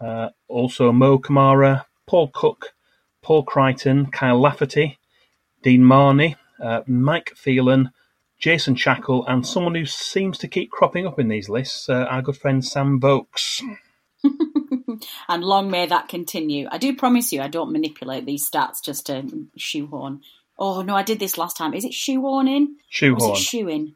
uh, 0.00 0.30
also 0.48 0.90
Mo 0.90 1.18
Kamara, 1.18 1.84
Paul 2.06 2.30
Cook, 2.32 2.74
Paul 3.22 3.44
Crichton, 3.44 4.06
Kyle 4.06 4.40
Lafferty, 4.40 4.98
Dean 5.62 5.84
Marney, 5.84 6.36
uh, 6.60 6.82
Mike 6.86 7.32
Phelan, 7.36 7.90
Jason 8.38 8.74
Shackell, 8.74 9.24
and 9.28 9.46
someone 9.46 9.74
who 9.74 9.86
seems 9.86 10.38
to 10.38 10.48
keep 10.48 10.70
cropping 10.70 11.06
up 11.06 11.18
in 11.18 11.28
these 11.28 11.48
lists, 11.48 11.88
uh, 11.88 12.06
our 12.10 12.22
good 12.22 12.36
friend 12.36 12.64
Sam 12.64 13.00
Vokes. 13.00 13.62
and 15.28 15.44
long 15.44 15.70
may 15.70 15.86
that 15.86 16.08
continue. 16.08 16.68
I 16.70 16.78
do 16.78 16.96
promise 16.96 17.32
you, 17.32 17.40
I 17.40 17.48
don't 17.48 17.72
manipulate 17.72 18.26
these 18.26 18.48
stats 18.48 18.82
just 18.82 19.06
to 19.06 19.46
shoehorn. 19.56 20.20
Oh 20.58 20.82
no, 20.82 20.94
I 20.94 21.02
did 21.02 21.18
this 21.18 21.38
last 21.38 21.56
time. 21.56 21.74
Is 21.74 21.84
it 21.84 21.94
shoehorn 21.94 22.48
in? 22.48 22.76
Shoehorn. 22.88 23.22
Or 23.22 23.34
is 23.34 23.40
it 23.40 23.44
shoe 23.44 23.68
in? 23.68 23.94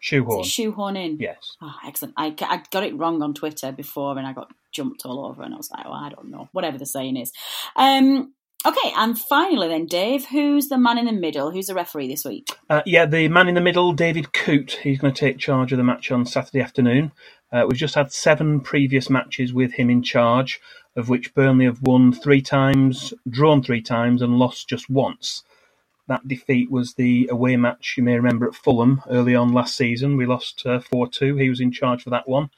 Shoehorn. 0.00 0.44
Shoehorn 0.44 0.96
in? 0.96 1.16
Yes. 1.18 1.56
Oh, 1.62 1.74
excellent. 1.86 2.14
I, 2.18 2.34
I 2.42 2.62
got 2.70 2.84
it 2.84 2.96
wrong 2.96 3.22
on 3.22 3.32
Twitter 3.32 3.72
before 3.72 4.18
and 4.18 4.26
I 4.26 4.34
got 4.34 4.52
jumped 4.70 5.06
all 5.06 5.24
over 5.24 5.42
and 5.42 5.54
I 5.54 5.56
was 5.56 5.70
like, 5.70 5.86
oh, 5.86 5.92
I 5.92 6.10
don't 6.10 6.30
know. 6.30 6.48
Whatever 6.52 6.76
the 6.76 6.84
saying 6.84 7.16
is. 7.16 7.32
Um, 7.74 8.34
okay, 8.66 8.92
and 8.96 9.18
finally 9.18 9.68
then, 9.68 9.86
Dave, 9.86 10.26
who's 10.26 10.68
the 10.68 10.78
man 10.78 10.98
in 10.98 11.06
the 11.06 11.12
middle? 11.12 11.50
Who's 11.50 11.66
the 11.66 11.74
referee 11.74 12.08
this 12.08 12.24
week? 12.24 12.48
Uh, 12.68 12.82
yeah, 12.86 13.06
the 13.06 13.28
man 13.28 13.48
in 13.48 13.54
the 13.54 13.60
middle, 13.60 13.92
David 13.92 14.32
Coote. 14.32 14.78
He's 14.82 14.98
going 14.98 15.14
to 15.14 15.20
take 15.20 15.38
charge 15.38 15.72
of 15.72 15.78
the 15.78 15.84
match 15.84 16.10
on 16.10 16.26
Saturday 16.26 16.60
afternoon. 16.60 17.12
Uh, 17.52 17.64
we've 17.68 17.78
just 17.78 17.94
had 17.94 18.12
seven 18.12 18.60
previous 18.60 19.08
matches 19.08 19.52
with 19.52 19.74
him 19.74 19.90
in 19.90 20.02
charge, 20.02 20.60
of 20.96 21.08
which 21.08 21.34
Burnley 21.34 21.66
have 21.66 21.82
won 21.82 22.12
three 22.12 22.42
times, 22.42 23.14
drawn 23.28 23.62
three 23.62 23.82
times, 23.82 24.22
and 24.22 24.38
lost 24.38 24.68
just 24.68 24.90
once. 24.90 25.44
That 26.06 26.28
defeat 26.28 26.70
was 26.70 26.94
the 26.94 27.28
away 27.30 27.56
match 27.56 27.94
you 27.96 28.02
may 28.02 28.16
remember 28.16 28.46
at 28.46 28.54
Fulham 28.54 29.02
early 29.08 29.34
on 29.34 29.52
last 29.52 29.76
season. 29.76 30.16
We 30.16 30.26
lost 30.26 30.62
uh, 30.66 30.80
4 30.80 31.08
2. 31.08 31.36
He 31.36 31.48
was 31.48 31.60
in 31.60 31.70
charge 31.72 32.02
for 32.02 32.10
that 32.10 32.28
one. 32.28 32.50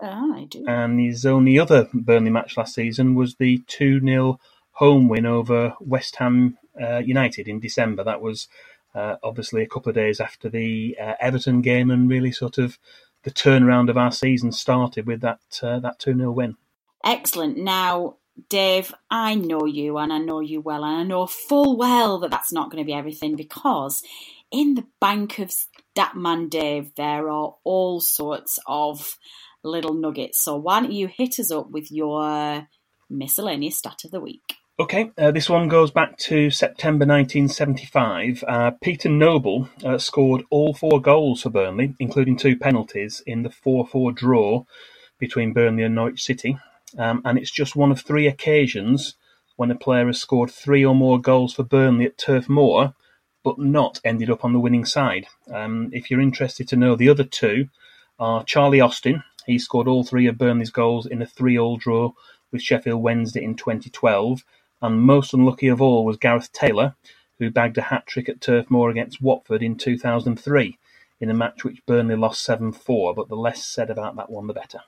Ah, 0.00 0.34
I 0.34 0.44
do. 0.44 0.64
And 0.68 1.00
his 1.00 1.26
only 1.26 1.58
other 1.58 1.88
Burnley 1.92 2.30
match 2.30 2.56
last 2.56 2.74
season 2.74 3.14
was 3.14 3.36
the 3.36 3.62
2 3.66 4.00
0 4.00 4.38
home 4.74 5.08
win 5.08 5.26
over 5.26 5.74
West 5.80 6.16
Ham 6.16 6.58
uh, 6.80 6.98
United 6.98 7.48
in 7.48 7.60
December. 7.60 8.04
That 8.04 8.20
was 8.20 8.48
uh, 8.94 9.16
obviously 9.22 9.62
a 9.62 9.68
couple 9.68 9.90
of 9.90 9.96
days 9.96 10.20
after 10.20 10.48
the 10.48 10.96
uh, 11.00 11.14
Everton 11.20 11.62
game, 11.62 11.90
and 11.90 12.08
really 12.08 12.32
sort 12.32 12.58
of 12.58 12.78
the 13.24 13.30
turnaround 13.30 13.88
of 13.88 13.96
our 13.96 14.12
season 14.12 14.52
started 14.52 15.06
with 15.06 15.20
that 15.22 15.40
uh, 15.62 15.80
that 15.80 15.98
2 15.98 16.16
0 16.16 16.30
win. 16.32 16.56
Excellent. 17.04 17.58
Now, 17.58 18.16
Dave, 18.48 18.94
I 19.10 19.34
know 19.34 19.64
you 19.66 19.98
and 19.98 20.12
I 20.12 20.18
know 20.18 20.40
you 20.40 20.60
well, 20.60 20.84
and 20.84 20.96
I 20.96 21.02
know 21.02 21.26
full 21.26 21.76
well 21.76 22.18
that 22.20 22.30
that's 22.30 22.52
not 22.52 22.70
going 22.70 22.82
to 22.82 22.86
be 22.86 22.94
everything 22.94 23.36
because 23.36 24.02
in 24.50 24.74
the 24.74 24.86
bank 25.00 25.38
of 25.38 25.52
Statman 25.96 26.50
Dave, 26.50 26.94
there 26.96 27.28
are 27.28 27.54
all 27.64 28.00
sorts 28.00 28.58
of 28.66 29.16
little 29.62 29.94
nuggets. 29.94 30.42
So 30.42 30.56
why 30.56 30.80
don't 30.80 30.92
you 30.92 31.08
hit 31.08 31.38
us 31.38 31.50
up 31.50 31.70
with 31.70 31.90
your 31.90 32.66
miscellaneous 33.08 33.78
stat 33.78 34.04
of 34.04 34.10
the 34.10 34.20
week? 34.20 34.56
Okay, 34.76 35.12
uh, 35.16 35.30
this 35.30 35.48
one 35.48 35.68
goes 35.68 35.92
back 35.92 36.18
to 36.18 36.50
September 36.50 37.06
1975. 37.06 38.42
Uh, 38.42 38.72
Peter 38.82 39.08
Noble 39.08 39.68
uh, 39.84 39.98
scored 39.98 40.42
all 40.50 40.74
four 40.74 41.00
goals 41.00 41.42
for 41.42 41.50
Burnley, 41.50 41.94
including 42.00 42.36
two 42.36 42.56
penalties, 42.56 43.22
in 43.24 43.44
the 43.44 43.50
4 43.50 43.86
4 43.86 44.10
draw 44.10 44.64
between 45.20 45.52
Burnley 45.52 45.84
and 45.84 45.94
Norwich 45.94 46.24
City. 46.24 46.58
Um, 46.98 47.22
and 47.24 47.38
it's 47.38 47.52
just 47.52 47.76
one 47.76 47.92
of 47.92 48.00
three 48.00 48.26
occasions 48.26 49.14
when 49.54 49.70
a 49.70 49.76
player 49.76 50.08
has 50.08 50.18
scored 50.18 50.50
three 50.50 50.84
or 50.84 50.96
more 50.96 51.20
goals 51.20 51.54
for 51.54 51.62
Burnley 51.62 52.06
at 52.06 52.18
Turf 52.18 52.48
Moor, 52.48 52.94
but 53.44 53.60
not 53.60 54.00
ended 54.04 54.28
up 54.28 54.44
on 54.44 54.52
the 54.52 54.58
winning 54.58 54.84
side. 54.84 55.28
Um, 55.52 55.90
if 55.92 56.10
you're 56.10 56.20
interested 56.20 56.66
to 56.66 56.76
know, 56.76 56.96
the 56.96 57.08
other 57.10 57.22
two 57.22 57.68
are 58.18 58.42
Charlie 58.42 58.80
Austin. 58.80 59.22
He 59.46 59.56
scored 59.56 59.86
all 59.86 60.02
three 60.02 60.26
of 60.26 60.36
Burnley's 60.36 60.70
goals 60.70 61.06
in 61.06 61.22
a 61.22 61.26
3 61.26 61.56
all 61.56 61.76
draw 61.76 62.10
with 62.50 62.60
Sheffield 62.60 63.02
Wednesday 63.02 63.44
in 63.44 63.54
2012. 63.54 64.42
And 64.84 65.00
most 65.00 65.32
unlucky 65.32 65.68
of 65.68 65.80
all 65.80 66.04
was 66.04 66.18
Gareth 66.18 66.52
Taylor, 66.52 66.94
who 67.38 67.50
bagged 67.50 67.78
a 67.78 67.80
hat 67.80 68.06
trick 68.06 68.28
at 68.28 68.42
Turf 68.42 68.70
Moor 68.70 68.90
against 68.90 69.22
Watford 69.22 69.62
in 69.62 69.78
2003 69.78 70.78
in 71.20 71.30
a 71.30 71.34
match 71.34 71.64
which 71.64 71.86
Burnley 71.86 72.16
lost 72.16 72.44
7 72.44 72.70
4. 72.70 73.14
But 73.14 73.30
the 73.30 73.34
less 73.34 73.64
said 73.64 73.88
about 73.88 74.14
that 74.16 74.28
one, 74.28 74.46
the 74.46 74.52
better. 74.52 74.80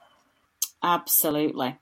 Absolutely. 0.83 1.79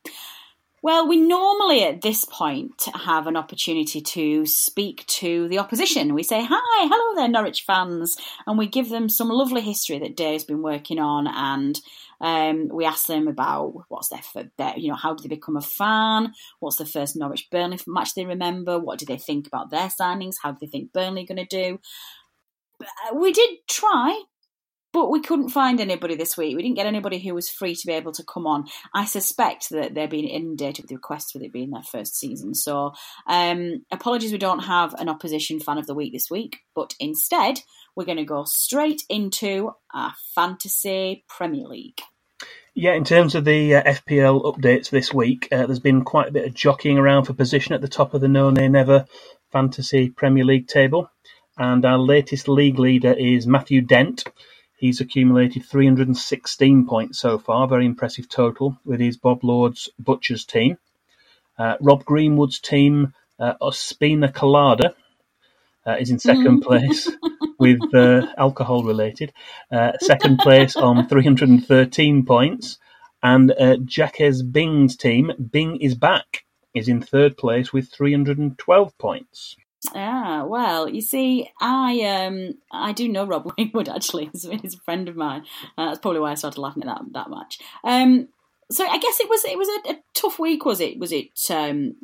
Well, 0.84 1.08
we 1.08 1.16
normally 1.16 1.82
at 1.82 2.02
this 2.02 2.26
point 2.26 2.90
have 2.94 3.26
an 3.26 3.38
opportunity 3.38 4.02
to 4.02 4.44
speak 4.44 5.06
to 5.06 5.48
the 5.48 5.58
opposition. 5.58 6.12
We 6.12 6.22
say, 6.22 6.44
Hi, 6.46 6.86
hello 6.86 7.14
there, 7.14 7.26
Norwich 7.26 7.62
fans, 7.62 8.18
and 8.46 8.58
we 8.58 8.66
give 8.66 8.90
them 8.90 9.08
some 9.08 9.30
lovely 9.30 9.62
history 9.62 9.98
that 10.00 10.14
Dave's 10.14 10.44
been 10.44 10.60
working 10.60 10.98
on, 10.98 11.26
and 11.26 11.80
um, 12.20 12.68
we 12.68 12.84
ask 12.84 13.06
them 13.06 13.28
about 13.28 13.86
what's 13.88 14.10
their, 14.10 14.20
their, 14.58 14.76
you 14.76 14.88
know, 14.88 14.94
how 14.94 15.14
did 15.14 15.24
they 15.24 15.34
become 15.34 15.56
a 15.56 15.62
fan? 15.62 16.34
What's 16.60 16.76
the 16.76 16.84
first 16.84 17.16
Norwich 17.16 17.48
Burnley 17.50 17.78
match 17.86 18.12
they 18.14 18.26
remember? 18.26 18.78
What 18.78 18.98
do 18.98 19.06
they 19.06 19.16
think 19.16 19.46
about 19.46 19.70
their 19.70 19.88
signings? 19.88 20.34
How 20.42 20.52
do 20.52 20.58
they 20.60 20.66
think 20.66 20.92
Burnley 20.92 21.22
are 21.22 21.34
going 21.34 21.46
to 21.46 21.62
do? 21.62 21.80
Uh, 22.82 23.14
we 23.14 23.32
did 23.32 23.48
try 23.66 24.22
but 24.94 25.10
we 25.10 25.20
couldn't 25.20 25.48
find 25.48 25.80
anybody 25.80 26.14
this 26.14 26.36
week. 26.36 26.56
We 26.56 26.62
didn't 26.62 26.76
get 26.76 26.86
anybody 26.86 27.18
who 27.18 27.34
was 27.34 27.50
free 27.50 27.74
to 27.74 27.86
be 27.86 27.92
able 27.92 28.12
to 28.12 28.22
come 28.22 28.46
on. 28.46 28.66
I 28.94 29.04
suspect 29.06 29.70
that 29.70 29.92
they're 29.92 30.06
being 30.06 30.28
inundated 30.28 30.84
with 30.84 30.92
requests 30.92 31.34
with 31.34 31.42
it 31.42 31.52
being 31.52 31.70
their 31.70 31.82
first 31.82 32.16
season. 32.16 32.54
So, 32.54 32.92
um, 33.26 33.84
apologies, 33.90 34.30
we 34.30 34.38
don't 34.38 34.60
have 34.60 34.94
an 34.94 35.08
opposition 35.08 35.58
fan 35.58 35.78
of 35.78 35.88
the 35.88 35.94
week 35.94 36.12
this 36.12 36.30
week, 36.30 36.60
but 36.76 36.94
instead, 37.00 37.58
we're 37.96 38.04
going 38.04 38.18
to 38.18 38.24
go 38.24 38.44
straight 38.44 39.02
into 39.08 39.72
our 39.92 40.14
fantasy 40.32 41.24
Premier 41.28 41.66
League. 41.66 42.00
Yeah, 42.72 42.92
in 42.92 43.04
terms 43.04 43.34
of 43.34 43.44
the 43.44 43.74
uh, 43.74 43.82
FPL 43.82 44.44
updates 44.44 44.90
this 44.90 45.12
week, 45.12 45.48
uh, 45.50 45.66
there's 45.66 45.80
been 45.80 46.04
quite 46.04 46.28
a 46.28 46.32
bit 46.32 46.46
of 46.46 46.54
jockeying 46.54 46.98
around 46.98 47.24
for 47.24 47.32
position 47.32 47.74
at 47.74 47.80
the 47.80 47.88
top 47.88 48.14
of 48.14 48.20
the 48.20 48.28
No 48.28 48.50
Nay 48.50 48.68
Never 48.68 49.06
Fantasy 49.50 50.10
Premier 50.10 50.44
League 50.44 50.68
table. 50.68 51.10
And 51.58 51.84
our 51.84 51.98
latest 51.98 52.48
league 52.48 52.78
leader 52.78 53.12
is 53.12 53.46
Matthew 53.46 53.80
Dent 53.80 54.24
He's 54.76 55.00
accumulated 55.00 55.64
316 55.64 56.86
points 56.86 57.18
so 57.18 57.38
far, 57.38 57.68
very 57.68 57.86
impressive 57.86 58.28
total 58.28 58.78
with 58.84 59.00
his 59.00 59.16
Bob 59.16 59.44
Lord's 59.44 59.88
Butchers 59.98 60.44
team. 60.44 60.78
Uh, 61.58 61.76
Rob 61.80 62.04
Greenwood's 62.04 62.58
team, 62.58 63.14
uh, 63.38 63.54
Ospina 63.62 64.32
Colada, 64.32 64.94
uh, 65.86 65.96
is 66.00 66.10
in 66.10 66.18
second 66.18 66.60
mm. 66.60 66.62
place 66.62 67.10
with 67.58 67.80
uh, 67.94 68.26
alcohol 68.36 68.82
related. 68.82 69.32
Uh, 69.70 69.92
second 70.00 70.38
place 70.38 70.76
on 70.76 71.08
313 71.08 72.24
points. 72.24 72.78
And 73.22 73.52
uh, 73.52 73.76
Jacques 73.84 74.18
Bing's 74.50 74.96
team, 74.96 75.32
Bing 75.50 75.80
is 75.80 75.94
back, 75.94 76.44
is 76.74 76.88
in 76.88 77.00
third 77.00 77.36
place 77.36 77.72
with 77.72 77.90
312 77.90 78.98
points. 78.98 79.56
Ah, 79.94 80.44
well, 80.46 80.88
you 80.88 81.00
see, 81.00 81.50
I 81.60 82.00
um, 82.02 82.54
I 82.72 82.92
do 82.92 83.08
know 83.08 83.26
Rob 83.26 83.44
Greenwood 83.56 83.88
actually. 83.88 84.30
He's, 84.32 84.44
a 84.44 84.78
friend 84.84 85.08
of 85.08 85.16
mine. 85.16 85.44
Uh, 85.76 85.86
that's 85.86 85.98
probably 86.00 86.20
why 86.20 86.32
I 86.32 86.34
started 86.34 86.60
laughing 86.60 86.84
at 86.84 86.86
that 86.86 87.02
that 87.12 87.30
much. 87.30 87.58
Um, 87.82 88.28
so 88.70 88.86
I 88.86 88.98
guess 88.98 89.20
it 89.20 89.28
was 89.28 89.44
it 89.44 89.58
was 89.58 89.68
a, 89.68 89.92
a 89.92 90.02
tough 90.14 90.38
week, 90.38 90.64
was 90.64 90.80
it? 90.80 90.98
Was 90.98 91.12
it? 91.12 91.38
Um, 91.50 91.96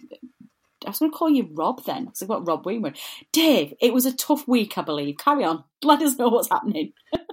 I 0.86 0.90
was 0.90 0.98
going 0.98 1.10
to 1.10 1.16
call 1.16 1.30
you 1.30 1.48
Rob 1.52 1.84
then. 1.84 2.10
I've 2.20 2.28
got 2.28 2.46
Rob 2.46 2.64
Greenwood. 2.64 2.98
Dave, 3.32 3.74
it 3.80 3.92
was 3.92 4.06
a 4.06 4.16
tough 4.16 4.48
week, 4.48 4.78
I 4.78 4.82
believe. 4.82 5.18
Carry 5.18 5.44
on. 5.44 5.64
Let 5.82 6.02
us 6.02 6.16
know 6.16 6.28
what's 6.28 6.48
happening. 6.48 6.92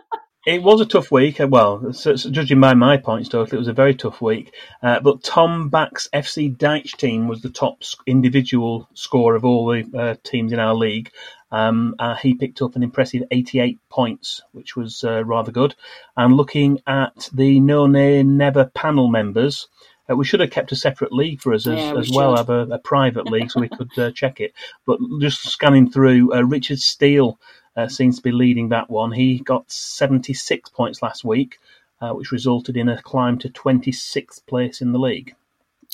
It 0.47 0.63
was 0.63 0.79
a 0.79 0.85
tough 0.85 1.11
week. 1.11 1.41
Uh, 1.41 1.47
well, 1.49 1.91
so, 1.91 2.15
so 2.15 2.29
judging 2.29 2.61
by 2.61 2.73
my 2.73 2.95
points 2.95 3.27
total, 3.27 3.53
it 3.53 3.59
was 3.59 3.67
a 3.67 3.73
very 3.73 3.93
tough 3.93 4.21
week. 4.21 4.53
Uh, 4.81 4.97
but 5.01 5.21
Tom 5.21 5.67
Back's 5.67 6.07
FC 6.13 6.55
Deitch 6.55 6.95
team 6.95 7.27
was 7.27 7.41
the 7.41 7.49
top 7.49 7.81
individual 8.05 8.87
score 8.93 9.35
of 9.35 9.43
all 9.43 9.67
the 9.67 9.83
uh, 9.93 10.15
teams 10.23 10.53
in 10.53 10.59
our 10.59 10.73
league. 10.73 11.11
Um, 11.51 11.95
uh, 11.99 12.15
he 12.15 12.33
picked 12.33 12.61
up 12.61 12.77
an 12.77 12.83
impressive 12.83 13.23
88 13.29 13.77
points, 13.89 14.41
which 14.53 14.77
was 14.77 15.03
uh, 15.03 15.25
rather 15.25 15.51
good. 15.51 15.75
And 16.15 16.37
looking 16.37 16.79
at 16.87 17.29
the 17.33 17.59
No 17.59 17.85
Nay 17.85 18.23
Never 18.23 18.71
panel 18.73 19.09
members, 19.09 19.67
uh, 20.09 20.15
we 20.15 20.23
should 20.23 20.39
have 20.39 20.51
kept 20.51 20.71
a 20.71 20.77
separate 20.77 21.11
league 21.11 21.41
for 21.41 21.53
us 21.53 21.67
as, 21.67 21.77
yeah, 21.77 21.91
we 21.91 21.99
as 21.99 22.11
well, 22.13 22.37
have 22.37 22.49
a, 22.49 22.61
a, 22.67 22.79
private 22.79 23.25
league 23.25 23.51
so 23.51 23.59
we 23.59 23.67
could 23.67 23.99
uh, 23.99 24.11
check 24.11 24.39
it. 24.39 24.53
But 24.85 24.99
just 25.19 25.43
scanning 25.49 25.91
through, 25.91 26.33
uh, 26.33 26.43
Richard 26.43 26.79
Steele 26.79 27.37
uh, 27.77 27.87
seems 27.87 28.17
to 28.17 28.23
be 28.23 28.31
leading 28.31 28.69
that 28.69 28.89
one. 28.89 29.11
He 29.13 29.39
got 29.39 29.71
76 29.71 30.69
points 30.71 31.01
last 31.01 31.23
week. 31.23 31.59
uh, 32.01 32.11
which 32.11 32.31
resulted 32.31 32.77
in 32.77 32.89
a 32.89 33.01
climb 33.01 33.37
to 33.39 33.49
26th 33.49 34.45
place 34.45 34.81
in 34.81 34.91
the 34.91 34.99
league. 34.99 35.35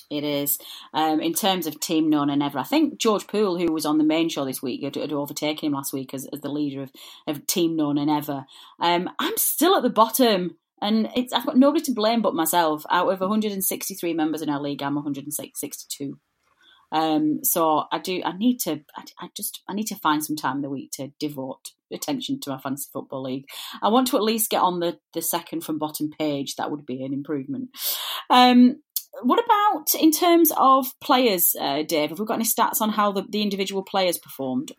It 0.09 0.23
is. 0.23 0.59
Um, 0.93 1.21
in 1.21 1.33
terms 1.33 1.65
of 1.65 1.79
team 1.79 2.09
No 2.09 2.23
Nay 2.25 2.35
Never, 2.35 2.59
I 2.59 2.63
think 2.63 2.99
George 2.99 3.25
Poole, 3.25 3.57
who 3.57 3.71
was 3.71 3.85
on 3.85 3.97
the 3.97 4.03
main 4.03 4.29
show 4.29 4.45
this 4.45 4.61
week, 4.61 4.83
had, 4.83 4.95
had 4.95 5.13
overtaken 5.13 5.67
him 5.67 5.73
last 5.73 5.93
week 5.93 6.13
as, 6.13 6.27
as 6.31 6.41
the 6.41 6.51
leader 6.51 6.83
of, 6.83 6.91
of 7.25 7.47
team 7.47 7.75
No 7.75 7.93
Nay 7.93 8.05
Never. 8.05 8.45
Um, 8.79 9.09
I'm 9.17 9.37
still 9.37 9.75
at 9.75 9.83
the 9.83 9.89
bottom, 9.89 10.57
and 10.81 11.07
I've 11.15 11.45
got 11.45 11.57
nobody 11.57 11.83
to 11.85 11.93
blame 11.93 12.21
but 12.21 12.35
myself. 12.35 12.85
Out 12.91 13.11
of 13.11 13.21
163 13.21 14.13
members 14.13 14.41
in 14.41 14.49
our 14.49 14.61
league, 14.61 14.83
I'm 14.83 14.95
162. 14.95 16.19
Um, 16.93 17.43
so 17.43 17.85
I 17.91 17.97
do. 17.97 18.21
I 18.23 18.37
need 18.37 18.59
to. 18.61 18.81
I, 18.95 19.03
I, 19.19 19.29
just. 19.35 19.61
I 19.67 19.73
need 19.73 19.87
to 19.87 19.95
find 19.95 20.23
some 20.23 20.35
time 20.35 20.57
in 20.57 20.61
the 20.61 20.69
week 20.69 20.91
to 20.93 21.11
devote 21.19 21.71
attention 21.91 22.39
to 22.41 22.51
my 22.51 22.59
fantasy 22.59 22.89
football 22.93 23.23
league. 23.23 23.45
I 23.81 23.89
want 23.89 24.07
to 24.07 24.17
at 24.17 24.23
least 24.23 24.51
get 24.51 24.61
on 24.61 24.79
the 24.79 24.99
the 25.13 25.21
second 25.21 25.61
from 25.61 25.79
bottom 25.79 26.11
page. 26.17 26.55
That 26.55 26.71
would 26.71 26.85
be 26.85 27.03
an 27.03 27.11
improvement. 27.11 27.69
Um, 28.29 28.77
what 29.21 29.43
about 29.43 29.95
in 29.99 30.11
terms 30.11 30.51
of 30.55 30.87
players, 31.01 31.55
uh, 31.59 31.83
Dave? 31.83 32.09
Have 32.09 32.19
we 32.19 32.25
got 32.25 32.35
any 32.35 32.45
stats 32.45 32.81
on 32.81 32.89
how 32.89 33.11
the, 33.11 33.23
the 33.27 33.41
individual 33.41 33.83
players 33.83 34.17
performed? 34.17 34.71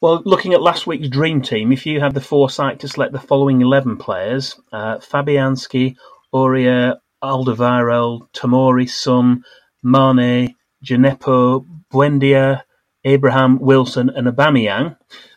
Well, 0.00 0.22
looking 0.24 0.54
at 0.54 0.62
last 0.62 0.86
week's 0.86 1.08
dream 1.08 1.42
team, 1.42 1.72
if 1.72 1.84
you 1.84 2.00
had 2.00 2.14
the 2.14 2.20
foresight 2.22 2.80
to 2.80 2.88
select 2.88 3.12
the 3.12 3.20
following 3.20 3.60
11 3.60 3.98
players 3.98 4.58
uh, 4.72 4.98
Fabianski, 4.98 5.96
Aurier, 6.34 6.96
Alderweireld, 7.22 8.30
Tomori, 8.32 8.88
Son, 8.88 9.44
Mane, 9.82 10.54
Djenepo, 10.84 11.66
Buendia, 11.92 12.62
Abraham, 13.04 13.58
Wilson, 13.58 14.10
and 14.10 14.26
Aubameyang, 14.26 14.96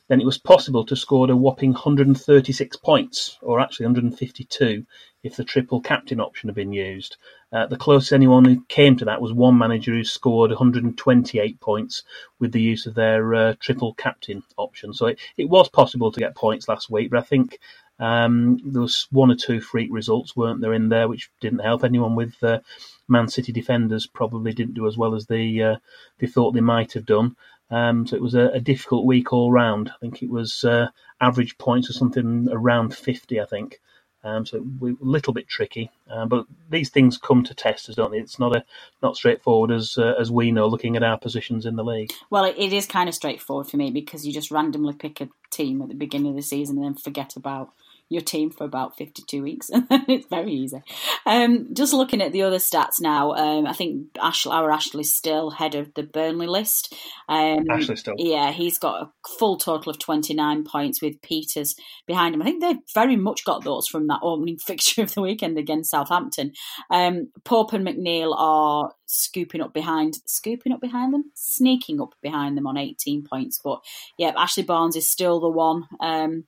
then 0.09 0.19
it 0.19 0.25
was 0.25 0.38
possible 0.38 0.85
to 0.85 0.95
score 0.95 1.29
a 1.31 1.35
whopping 1.35 1.71
136 1.71 2.77
points, 2.77 3.38
or 3.41 3.59
actually 3.59 3.85
152 3.85 4.85
if 5.23 5.38
the 5.38 5.43
triple 5.43 5.79
captain 5.79 6.19
option 6.19 6.50
had 6.50 6.55
been 6.55 6.73
used. 6.73 7.15
Uh, 7.53 7.65
the 7.67 7.77
closest 7.77 8.12
anyone 8.12 8.43
who 8.43 8.63
came 8.67 8.97
to 8.97 9.05
that 9.05 9.21
was 9.21 9.31
one 9.31 9.57
manager 9.57 9.93
who 9.93 10.03
scored 10.03 10.51
128 10.51 11.59
points 11.62 12.03
with 12.39 12.51
the 12.51 12.62
use 12.62 12.85
of 12.85 12.95
their 12.95 13.33
uh, 13.33 13.53
triple 13.59 13.93
captain 13.93 14.43
option. 14.57 14.93
So 14.93 15.07
it, 15.07 15.19
it 15.38 15.50
was 15.50 15.69
possible 15.69 16.12
to 16.12 16.19
get 16.19 16.35
points 16.35 16.67
last 16.67 16.89
week, 16.89 17.09
but 17.09 17.19
I 17.19 17.23
think 17.23 17.59
um, 18.00 18.59
there 18.65 18.81
was 18.81 19.07
one 19.12 19.31
or 19.31 19.35
two 19.35 19.62
freak 19.62 19.89
results, 19.91 20.35
weren't 20.35 20.62
there, 20.62 20.73
in 20.73 20.89
there, 20.89 21.07
which 21.07 21.29
didn't 21.39 21.59
help. 21.59 21.83
Anyone 21.83 22.15
with 22.15 22.35
uh, 22.43 22.59
Man 23.07 23.27
City 23.27 23.51
defenders 23.51 24.07
probably 24.07 24.53
didn't 24.53 24.73
do 24.73 24.88
as 24.88 24.97
well 24.97 25.15
as 25.15 25.27
they 25.27 25.62
uh, 25.62 25.77
they 26.19 26.27
thought 26.27 26.51
they 26.51 26.62
might 26.62 26.93
have 26.93 27.05
done. 27.05 27.35
Um, 27.69 28.05
so 28.05 28.15
it 28.15 28.21
was 28.21 28.35
a, 28.35 28.50
a, 28.50 28.59
difficult 28.59 29.05
week 29.05 29.33
all 29.33 29.51
round. 29.51 29.89
I 29.89 29.97
think 30.00 30.21
it 30.21 30.29
was 30.29 30.63
uh, 30.63 30.88
average 31.19 31.57
points 31.57 31.89
or 31.89 31.93
something 31.93 32.47
around 32.51 32.95
50, 32.95 33.39
I 33.39 33.45
think. 33.45 33.79
Um, 34.25 34.45
so 34.45 34.59
a 34.59 34.95
little 35.01 35.33
bit 35.33 35.50
tricky, 35.50 35.91
uh, 36.09 36.25
but 36.25 36.45
these 36.69 36.89
things 36.89 37.17
come 37.17 37.43
to 37.43 37.53
test 37.53 37.93
don't 37.93 38.12
they? 38.12 38.19
It's 38.19 38.39
not 38.39 38.55
a 38.55 38.63
not 39.01 39.17
straightforward 39.17 39.69
as 39.69 39.97
uh, 39.97 40.13
as 40.17 40.31
we 40.31 40.50
know, 40.51 40.67
looking 40.67 40.95
at 40.95 41.03
our 41.03 41.17
positions 41.17 41.65
in 41.65 41.75
the 41.75 41.83
league. 41.83 42.09
Well, 42.29 42.45
it 42.45 42.71
is 42.71 42.85
kind 42.85 43.09
of 43.09 43.15
straightforward 43.15 43.67
for 43.67 43.75
me 43.75 43.91
because 43.91 44.25
you 44.25 44.31
just 44.31 44.50
randomly 44.50 44.93
pick 44.93 45.19
a 45.19 45.27
team 45.51 45.81
at 45.81 45.89
the 45.89 45.93
beginning 45.93 46.29
of 46.29 46.35
the 46.38 46.41
season 46.41 46.77
and 46.77 46.85
then 46.85 46.93
forget 46.93 47.35
about 47.35 47.73
your 48.10 48.22
team 48.22 48.51
for 48.51 48.63
about 48.63 48.98
52 48.98 49.41
weeks. 49.41 49.69
it's 49.74 50.27
very 50.27 50.53
easy. 50.53 50.81
Um, 51.25 51.74
just 51.74 51.93
looking 51.93 52.22
at 52.22 52.31
the 52.31 52.43
other 52.43 52.57
stats 52.57 53.01
now, 53.01 53.33
um, 53.33 53.65
I 53.65 53.74
think 53.74 54.07
Ash, 54.22 54.45
our 54.45 54.72
Ashley's 54.72 55.13
still 55.13 55.50
head 55.50 55.75
of 55.75 55.93
the 55.95 56.03
Burnley 56.03 56.48
list. 56.48 56.93
Um, 57.27 57.65
Ashley 57.72 57.95
still. 57.95 58.15
Yeah, 58.17 58.51
he's 58.51 58.77
got 58.77 59.01
a 59.01 59.29
full 59.39 59.57
total 59.57 59.89
of 59.89 60.00
29 60.00 60.63
points 60.63 61.01
with 61.01 61.22
Peters 61.22 61.75
behind 62.05 62.36
him. 62.36 62.41
I 62.41 62.45
think 62.45 62.62
they've 62.62 62.77
very 62.93 63.15
much 63.15 63.45
got 63.45 63.63
those 63.63 63.88
from 63.88 64.07
that 64.07 64.19
opening 64.22 64.57
fixture 64.65 65.01
of 65.01 65.13
the 65.13 65.22
weekend 65.22 65.57
against 65.57 65.91
Southampton. 65.91 66.53
Um, 66.89 67.29
Pope 67.43 67.74
and 67.74 67.86
McNeil 67.86 68.36
are 68.38 68.91
scooping 69.05 69.62
up 69.62 69.74
behind, 69.74 70.15
scooping 70.25 70.72
up 70.72 70.81
behind 70.81 71.13
them, 71.13 71.31
sneaking 71.36 72.01
up 72.01 72.15
behind 72.22 72.57
them 72.57 72.67
on 72.67 72.77
18 72.77 73.24
points. 73.24 73.60
But 73.63 73.79
yeah, 74.17 74.33
Ashley 74.38 74.63
Barnes 74.63 74.95
is 74.95 75.10
still 75.10 75.39
the 75.39 75.50
one. 75.50 75.83
Um, 76.00 76.45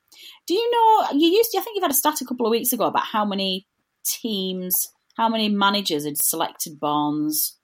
do 0.48 0.53
you 0.53 0.72
know? 0.72 1.07
You 1.17 1.27
used. 1.27 1.51
To, 1.51 1.57
I 1.57 1.62
think 1.62 1.75
you've 1.75 1.84
had 1.84 1.91
a 1.91 1.95
stat 1.95 2.22
a 2.22 2.25
couple 2.25 2.45
of 2.45 2.51
weeks 2.51 2.74
ago 2.74 2.86
about 2.86 3.05
how 3.05 3.25
many 3.25 3.68
teams, 4.05 4.87
how 5.18 5.29
many 5.29 5.50
managers 5.50 6.05
had 6.05 6.18
selected 6.18 6.79
Barnes, 6.79 7.57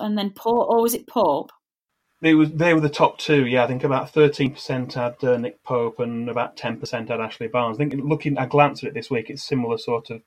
and 0.00 0.16
then 0.16 0.30
Pope, 0.30 0.66
or 0.68 0.82
was 0.82 0.94
it 0.94 1.06
Pope? 1.06 1.50
They 2.20 2.34
was 2.34 2.52
they 2.52 2.72
were 2.72 2.80
the 2.80 2.88
top 2.88 3.18
two. 3.18 3.46
Yeah, 3.46 3.64
I 3.64 3.66
think 3.66 3.84
about 3.84 4.10
thirteen 4.10 4.52
percent 4.52 4.94
had 4.94 5.22
uh, 5.22 5.36
Nick 5.36 5.62
Pope 5.62 6.00
and 6.00 6.30
about 6.30 6.56
ten 6.56 6.78
percent 6.78 7.10
had 7.10 7.20
Ashley 7.20 7.48
Barnes. 7.48 7.76
I 7.76 7.86
think 7.86 8.02
looking, 8.02 8.38
I 8.38 8.46
glanced 8.46 8.82
at 8.82 8.88
it 8.88 8.94
this 8.94 9.10
week. 9.10 9.28
It's 9.28 9.46
similar 9.46 9.76
sort 9.76 10.10
of 10.10 10.22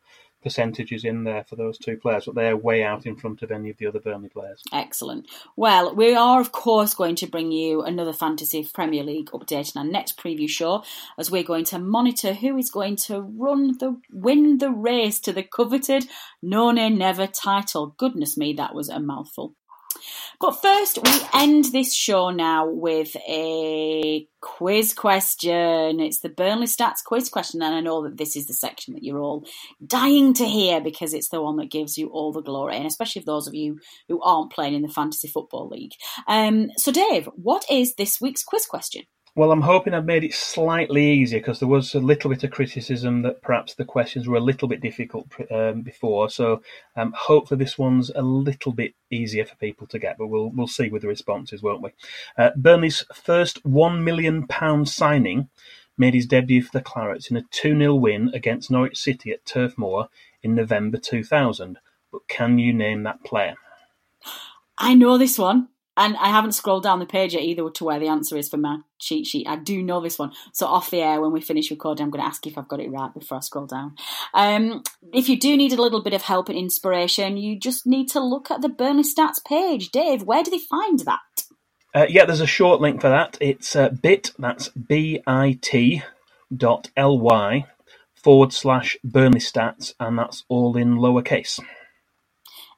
percentages 0.47 1.03
in 1.03 1.25
there 1.25 1.43
for 1.43 1.57
those 1.57 1.77
two 1.77 1.97
players, 1.97 2.23
but 2.23 2.35
they're 2.35 2.55
way 2.55 2.81
out 2.81 3.05
in 3.05 3.17
front 3.17 3.41
of 3.41 3.51
any 3.51 3.69
of 3.69 3.75
the 3.75 3.85
other 3.85 3.99
Burnley 3.99 4.29
players. 4.29 4.63
Excellent. 4.71 5.29
Well, 5.57 5.93
we 5.93 6.15
are, 6.15 6.39
of 6.39 6.53
course, 6.53 6.93
going 6.93 7.15
to 7.15 7.27
bring 7.27 7.51
you 7.51 7.81
another 7.81 8.13
Fantasy 8.13 8.65
Premier 8.73 9.03
League 9.03 9.29
update 9.31 9.75
in 9.75 9.79
our 9.79 9.85
next 9.85 10.17
preview 10.17 10.47
show 10.47 10.85
as 11.17 11.29
we're 11.29 11.43
going 11.43 11.65
to 11.65 11.79
monitor 11.79 12.33
who 12.33 12.57
is 12.57 12.71
going 12.71 12.95
to 13.07 13.19
run 13.19 13.77
the 13.79 13.99
win 14.09 14.59
the 14.59 14.71
race 14.71 15.19
to 15.19 15.33
the 15.33 15.43
coveted 15.43 16.07
None 16.41 16.97
Never 16.97 17.27
title. 17.27 17.93
Goodness 17.97 18.37
me, 18.37 18.53
that 18.53 18.73
was 18.73 18.87
a 18.87 19.01
mouthful. 19.01 19.56
But 20.39 20.61
first, 20.61 20.99
we 21.03 21.11
end 21.33 21.65
this 21.65 21.93
show 21.93 22.29
now 22.29 22.69
with 22.69 23.15
a 23.27 24.27
quiz 24.41 24.93
question. 24.93 25.99
It's 25.99 26.19
the 26.19 26.29
Burnley 26.29 26.67
Stats 26.67 27.03
quiz 27.05 27.29
question, 27.29 27.61
and 27.61 27.73
I 27.73 27.81
know 27.81 28.03
that 28.03 28.17
this 28.17 28.35
is 28.35 28.45
the 28.45 28.53
section 28.53 28.93
that 28.93 29.03
you're 29.03 29.19
all 29.19 29.45
dying 29.85 30.33
to 30.35 30.45
hear 30.45 30.79
because 30.79 31.13
it's 31.13 31.29
the 31.29 31.41
one 31.41 31.57
that 31.57 31.71
gives 31.71 31.97
you 31.97 32.07
all 32.09 32.31
the 32.31 32.41
glory, 32.41 32.77
and 32.77 32.85
especially 32.85 33.23
those 33.25 33.47
of 33.47 33.55
you 33.55 33.79
who 34.07 34.21
aren't 34.21 34.51
playing 34.51 34.73
in 34.73 34.81
the 34.83 34.87
Fantasy 34.87 35.27
Football 35.27 35.69
League. 35.69 35.93
Um, 36.27 36.69
so, 36.77 36.91
Dave, 36.91 37.27
what 37.35 37.65
is 37.69 37.95
this 37.95 38.21
week's 38.21 38.43
quiz 38.43 38.65
question? 38.65 39.03
Well, 39.37 39.51
I'm 39.51 39.61
hoping 39.61 39.93
I've 39.93 40.03
made 40.03 40.23
it 40.23 40.33
slightly 40.33 41.11
easier 41.11 41.39
because 41.39 41.59
there 41.59 41.67
was 41.67 41.93
a 41.93 41.99
little 41.99 42.31
bit 42.31 42.43
of 42.43 42.49
criticism 42.49 43.21
that 43.21 43.43
perhaps 43.43 43.75
the 43.75 43.85
questions 43.85 44.27
were 44.27 44.37
a 44.37 44.39
little 44.39 44.67
bit 44.67 44.81
difficult 44.81 45.27
um, 45.51 45.83
before. 45.83 46.31
So 46.31 46.63
um, 46.95 47.13
hopefully 47.15 47.59
this 47.59 47.77
one's 47.77 48.09
a 48.09 48.23
little 48.23 48.71
bit 48.71 48.95
easier 49.11 49.45
for 49.45 49.55
people 49.57 49.85
to 49.87 49.99
get, 49.99 50.17
but 50.17 50.25
we'll 50.25 50.49
we'll 50.49 50.65
see 50.65 50.89
with 50.89 51.03
the 51.03 51.07
responses, 51.07 51.61
won't 51.61 51.83
we? 51.83 51.91
Uh, 52.35 52.49
Burnley's 52.55 53.05
first 53.13 53.63
one 53.63 54.03
million 54.03 54.47
pound 54.47 54.89
signing 54.89 55.49
made 55.99 56.15
his 56.15 56.25
debut 56.25 56.63
for 56.63 56.75
the 56.75 56.83
Clarets 56.83 57.29
in 57.29 57.37
a 57.37 57.43
2 57.43 57.77
0 57.77 57.93
win 57.93 58.31
against 58.33 58.71
Norwich 58.71 58.97
City 58.97 59.29
at 59.31 59.45
Turf 59.45 59.77
Moor 59.77 60.09
in 60.41 60.55
November 60.55 60.97
2000. 60.97 61.77
But 62.11 62.27
can 62.27 62.57
you 62.57 62.73
name 62.73 63.03
that 63.03 63.23
player? 63.23 63.53
I 64.79 64.95
know 64.95 65.19
this 65.19 65.37
one. 65.37 65.69
And 65.97 66.15
I 66.17 66.29
haven't 66.29 66.53
scrolled 66.53 66.83
down 66.83 66.99
the 66.99 67.05
page 67.05 67.33
yet 67.33 67.43
either 67.43 67.69
to 67.69 67.83
where 67.83 67.99
the 67.99 68.07
answer 68.07 68.37
is 68.37 68.47
for 68.49 68.57
my 68.57 68.79
cheat 68.99 69.25
sheet. 69.25 69.47
I 69.47 69.57
do 69.57 69.81
know 69.83 69.99
this 69.99 70.19
one. 70.19 70.31
So 70.53 70.67
off 70.67 70.91
the 70.91 71.01
air, 71.01 71.19
when 71.19 71.31
we 71.31 71.41
finish 71.41 71.71
recording, 71.71 72.03
I'm 72.03 72.11
going 72.11 72.23
to 72.23 72.27
ask 72.27 72.45
if 72.47 72.57
I've 72.57 72.67
got 72.67 72.79
it 72.79 72.91
right 72.91 73.13
before 73.13 73.37
I 73.37 73.41
scroll 73.41 73.65
down. 73.65 73.95
Um, 74.33 74.83
if 75.13 75.27
you 75.27 75.39
do 75.39 75.57
need 75.57 75.73
a 75.73 75.81
little 75.81 76.03
bit 76.03 76.13
of 76.13 76.21
help 76.21 76.49
and 76.49 76.57
inspiration, 76.57 77.37
you 77.37 77.59
just 77.59 77.87
need 77.87 78.07
to 78.09 78.19
look 78.23 78.51
at 78.51 78.61
the 78.61 78.69
Burnley 78.69 79.03
Stats 79.03 79.43
page. 79.45 79.89
Dave, 79.89 80.23
where 80.23 80.43
do 80.43 80.51
they 80.51 80.59
find 80.59 80.99
that? 80.99 81.19
Uh, 81.95 82.05
yeah, 82.07 82.25
there's 82.25 82.41
a 82.41 82.47
short 82.47 82.79
link 82.79 83.01
for 83.01 83.09
that. 83.09 83.37
It's 83.41 83.75
uh, 83.75 83.89
bit, 83.89 84.31
that's 84.37 84.69
B-I-T 84.69 86.03
dot 86.55 86.89
L-Y 86.95 87.65
forward 88.15 88.53
slash 88.53 88.97
Burnley 89.03 89.39
Stats, 89.39 89.93
and 89.99 90.19
that's 90.19 90.43
all 90.47 90.77
in 90.77 90.97
lowercase. 90.97 91.59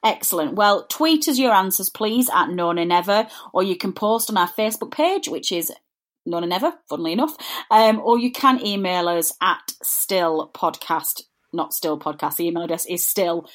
Excellent. 0.04 0.56
Well, 0.56 0.86
tweet 0.88 1.28
us 1.28 1.38
your 1.38 1.54
answers, 1.54 1.90
please, 1.90 2.30
at 2.34 2.50
No 2.50 2.72
Nay 2.72 2.86
Never, 2.86 3.28
or 3.54 3.64
you 3.64 3.76
can 3.76 3.92
post 3.92 4.30
on 4.30 4.38
our 4.38 4.50
Facebook 4.50 4.92
page, 4.92 5.28
which 5.28 5.52
is 5.52 5.72
No 6.26 6.40
Nay 6.40 6.48
Never, 6.48 6.74
funnily 6.88 7.14
enough, 7.14 7.36
um, 7.70 8.00
or 8.00 8.18
you 8.18 8.32
can 8.32 8.66
email 8.66 9.10
us 9.10 9.34
at 9.42 9.74
still 9.84 10.52
podcast, 10.56 11.24
not 11.52 11.74
still 11.74 12.00
podcast, 12.00 12.38
the 12.38 12.48
email 12.48 12.64
address 12.64 12.86
is 12.86 13.06
still 13.06 13.50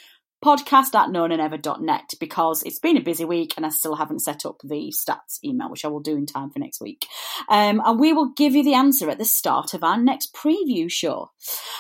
podcast 0.44 0.94
at 0.94 1.09
nonanever.net 1.09 2.11
because 2.20 2.62
it's 2.64 2.78
been 2.78 2.98
a 2.98 3.02
busy 3.02 3.24
week 3.24 3.54
and 3.57 3.64
I 3.64 3.70
still 3.70 3.96
haven't 3.96 4.20
set 4.20 4.44
up 4.44 4.61
the 4.62 4.92
stats 4.92 5.42
email, 5.42 5.70
which 5.70 5.87
I 5.87 5.88
will 5.88 6.00
do 6.00 6.16
in 6.16 6.26
time 6.26 6.50
for 6.50 6.59
next 6.59 6.83
week. 6.83 7.07
Um, 7.48 7.80
and 7.83 7.98
we 7.98 8.12
will 8.12 8.33
give 8.37 8.54
you 8.54 8.62
the 8.62 8.74
answer 8.74 9.09
at 9.09 9.18
the 9.18 9.24
start 9.24 9.72
of 9.72 9.83
our 9.83 9.96
next 9.96 10.35
preview 10.35 10.90
show. 10.90 11.30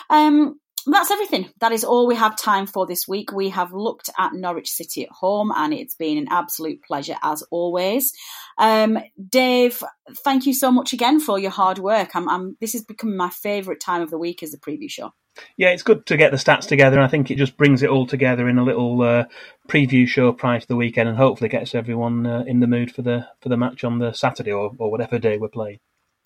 Um, 0.08 0.58
that's 0.92 1.10
everything. 1.10 1.50
That 1.60 1.72
is 1.72 1.84
all 1.84 2.06
we 2.06 2.16
have 2.16 2.36
time 2.36 2.66
for 2.66 2.86
this 2.86 3.06
week. 3.08 3.32
We 3.32 3.48
have 3.50 3.72
looked 3.72 4.10
at 4.18 4.32
Norwich 4.32 4.70
City 4.70 5.04
at 5.04 5.10
home, 5.10 5.52
and 5.54 5.72
it's 5.72 5.94
been 5.94 6.18
an 6.18 6.28
absolute 6.30 6.82
pleasure 6.82 7.16
as 7.22 7.42
always. 7.50 8.12
Um, 8.58 8.98
Dave, 9.28 9.82
thank 10.24 10.46
you 10.46 10.54
so 10.54 10.70
much 10.70 10.92
again 10.92 11.20
for 11.20 11.38
your 11.38 11.50
hard 11.50 11.78
work. 11.78 12.14
I'm, 12.14 12.28
I'm, 12.28 12.56
this 12.60 12.72
has 12.72 12.84
become 12.84 13.16
my 13.16 13.30
favourite 13.30 13.80
time 13.80 14.02
of 14.02 14.10
the 14.10 14.18
week 14.18 14.42
as 14.42 14.54
a 14.54 14.58
preview 14.58 14.90
show. 14.90 15.12
Yeah, 15.56 15.70
it's 15.70 15.82
good 15.82 16.06
to 16.06 16.16
get 16.16 16.30
the 16.30 16.36
stats 16.36 16.68
together, 16.68 16.96
and 16.96 17.04
I 17.04 17.08
think 17.08 17.30
it 17.30 17.38
just 17.38 17.56
brings 17.56 17.82
it 17.82 17.90
all 17.90 18.06
together 18.06 18.48
in 18.48 18.58
a 18.58 18.64
little 18.64 19.02
uh, 19.02 19.24
preview 19.68 20.06
show 20.06 20.32
prior 20.32 20.60
to 20.60 20.68
the 20.68 20.76
weekend, 20.76 21.08
and 21.08 21.18
hopefully 21.18 21.48
gets 21.48 21.74
everyone 21.74 22.26
uh, 22.26 22.44
in 22.46 22.60
the 22.60 22.68
mood 22.68 22.94
for 22.94 23.02
the 23.02 23.26
for 23.40 23.48
the 23.48 23.56
match 23.56 23.82
on 23.82 23.98
the 23.98 24.12
Saturday 24.12 24.52
or, 24.52 24.72
or 24.78 24.90
whatever 24.90 25.18
day 25.18 25.38
we're 25.38 25.48
playing. 25.48 25.78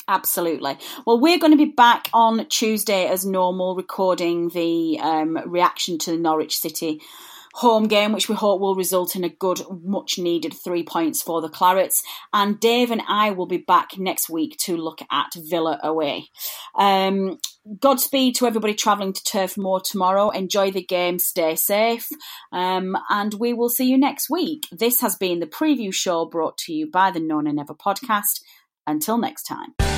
Absolutely. 0.09 0.79
Well, 1.07 1.21
we're 1.21 1.39
going 1.39 1.53
to 1.53 1.59
be 1.59 1.71
back 1.71 2.09
on 2.15 2.47
Tuesday 2.49 3.07
as 3.07 3.27
normal, 3.27 3.77
recording 3.77 4.49
the 4.49 4.99
um, 5.01 5.39
reaction 5.47 5.99
to 5.99 6.13
the 6.13 6.17
Norwich 6.17 6.59
City 6.59 7.03
home 7.53 7.89
game, 7.89 8.13
which 8.13 8.29
we 8.29 8.35
hope 8.35 8.61
will 8.61 8.75
result 8.75 9.17
in 9.17 9.25
a 9.25 9.29
good, 9.29 9.61
much 9.83 10.19
needed 10.19 10.55
three 10.55 10.83
points 10.83 11.23
for 11.23 11.43
the 11.43 11.49
Clarets. 11.49 12.03
And 12.33 12.59
Dave 12.59 12.91
and 12.91 13.03
I 13.07 13.33
will 13.33 13.47
be 13.47 13.59
back 13.59 13.99
next 13.99 14.31
week 14.31 14.57
to 14.61 14.77
look 14.77 15.01
at 15.11 15.33
Villa 15.37 15.79
away. 15.83 16.29
Um, 16.75 17.39
Godspeed 17.81 18.37
to 18.37 18.47
everybody 18.47 18.73
travelling 18.73 19.13
to 19.13 19.23
Turf 19.25 19.59
Moor 19.59 19.83
tomorrow. 19.85 20.31
Enjoy 20.31 20.71
the 20.71 20.83
game, 20.83 21.19
stay 21.19 21.55
safe, 21.55 22.09
um, 22.51 22.97
and 23.11 23.35
we 23.35 23.53
will 23.53 23.69
see 23.69 23.91
you 23.91 23.99
next 23.99 24.31
week. 24.31 24.67
This 24.73 25.03
has 25.03 25.17
been 25.17 25.41
the 25.41 25.47
preview 25.47 25.93
show 25.93 26.25
brought 26.25 26.57
to 26.59 26.73
you 26.73 26.91
by 26.91 27.11
the 27.11 27.21
No 27.21 27.41
Nay 27.41 27.53
Never 27.53 27.75
podcast. 27.75 28.41
Until 28.87 29.19
next 29.19 29.43
time. 29.43 29.98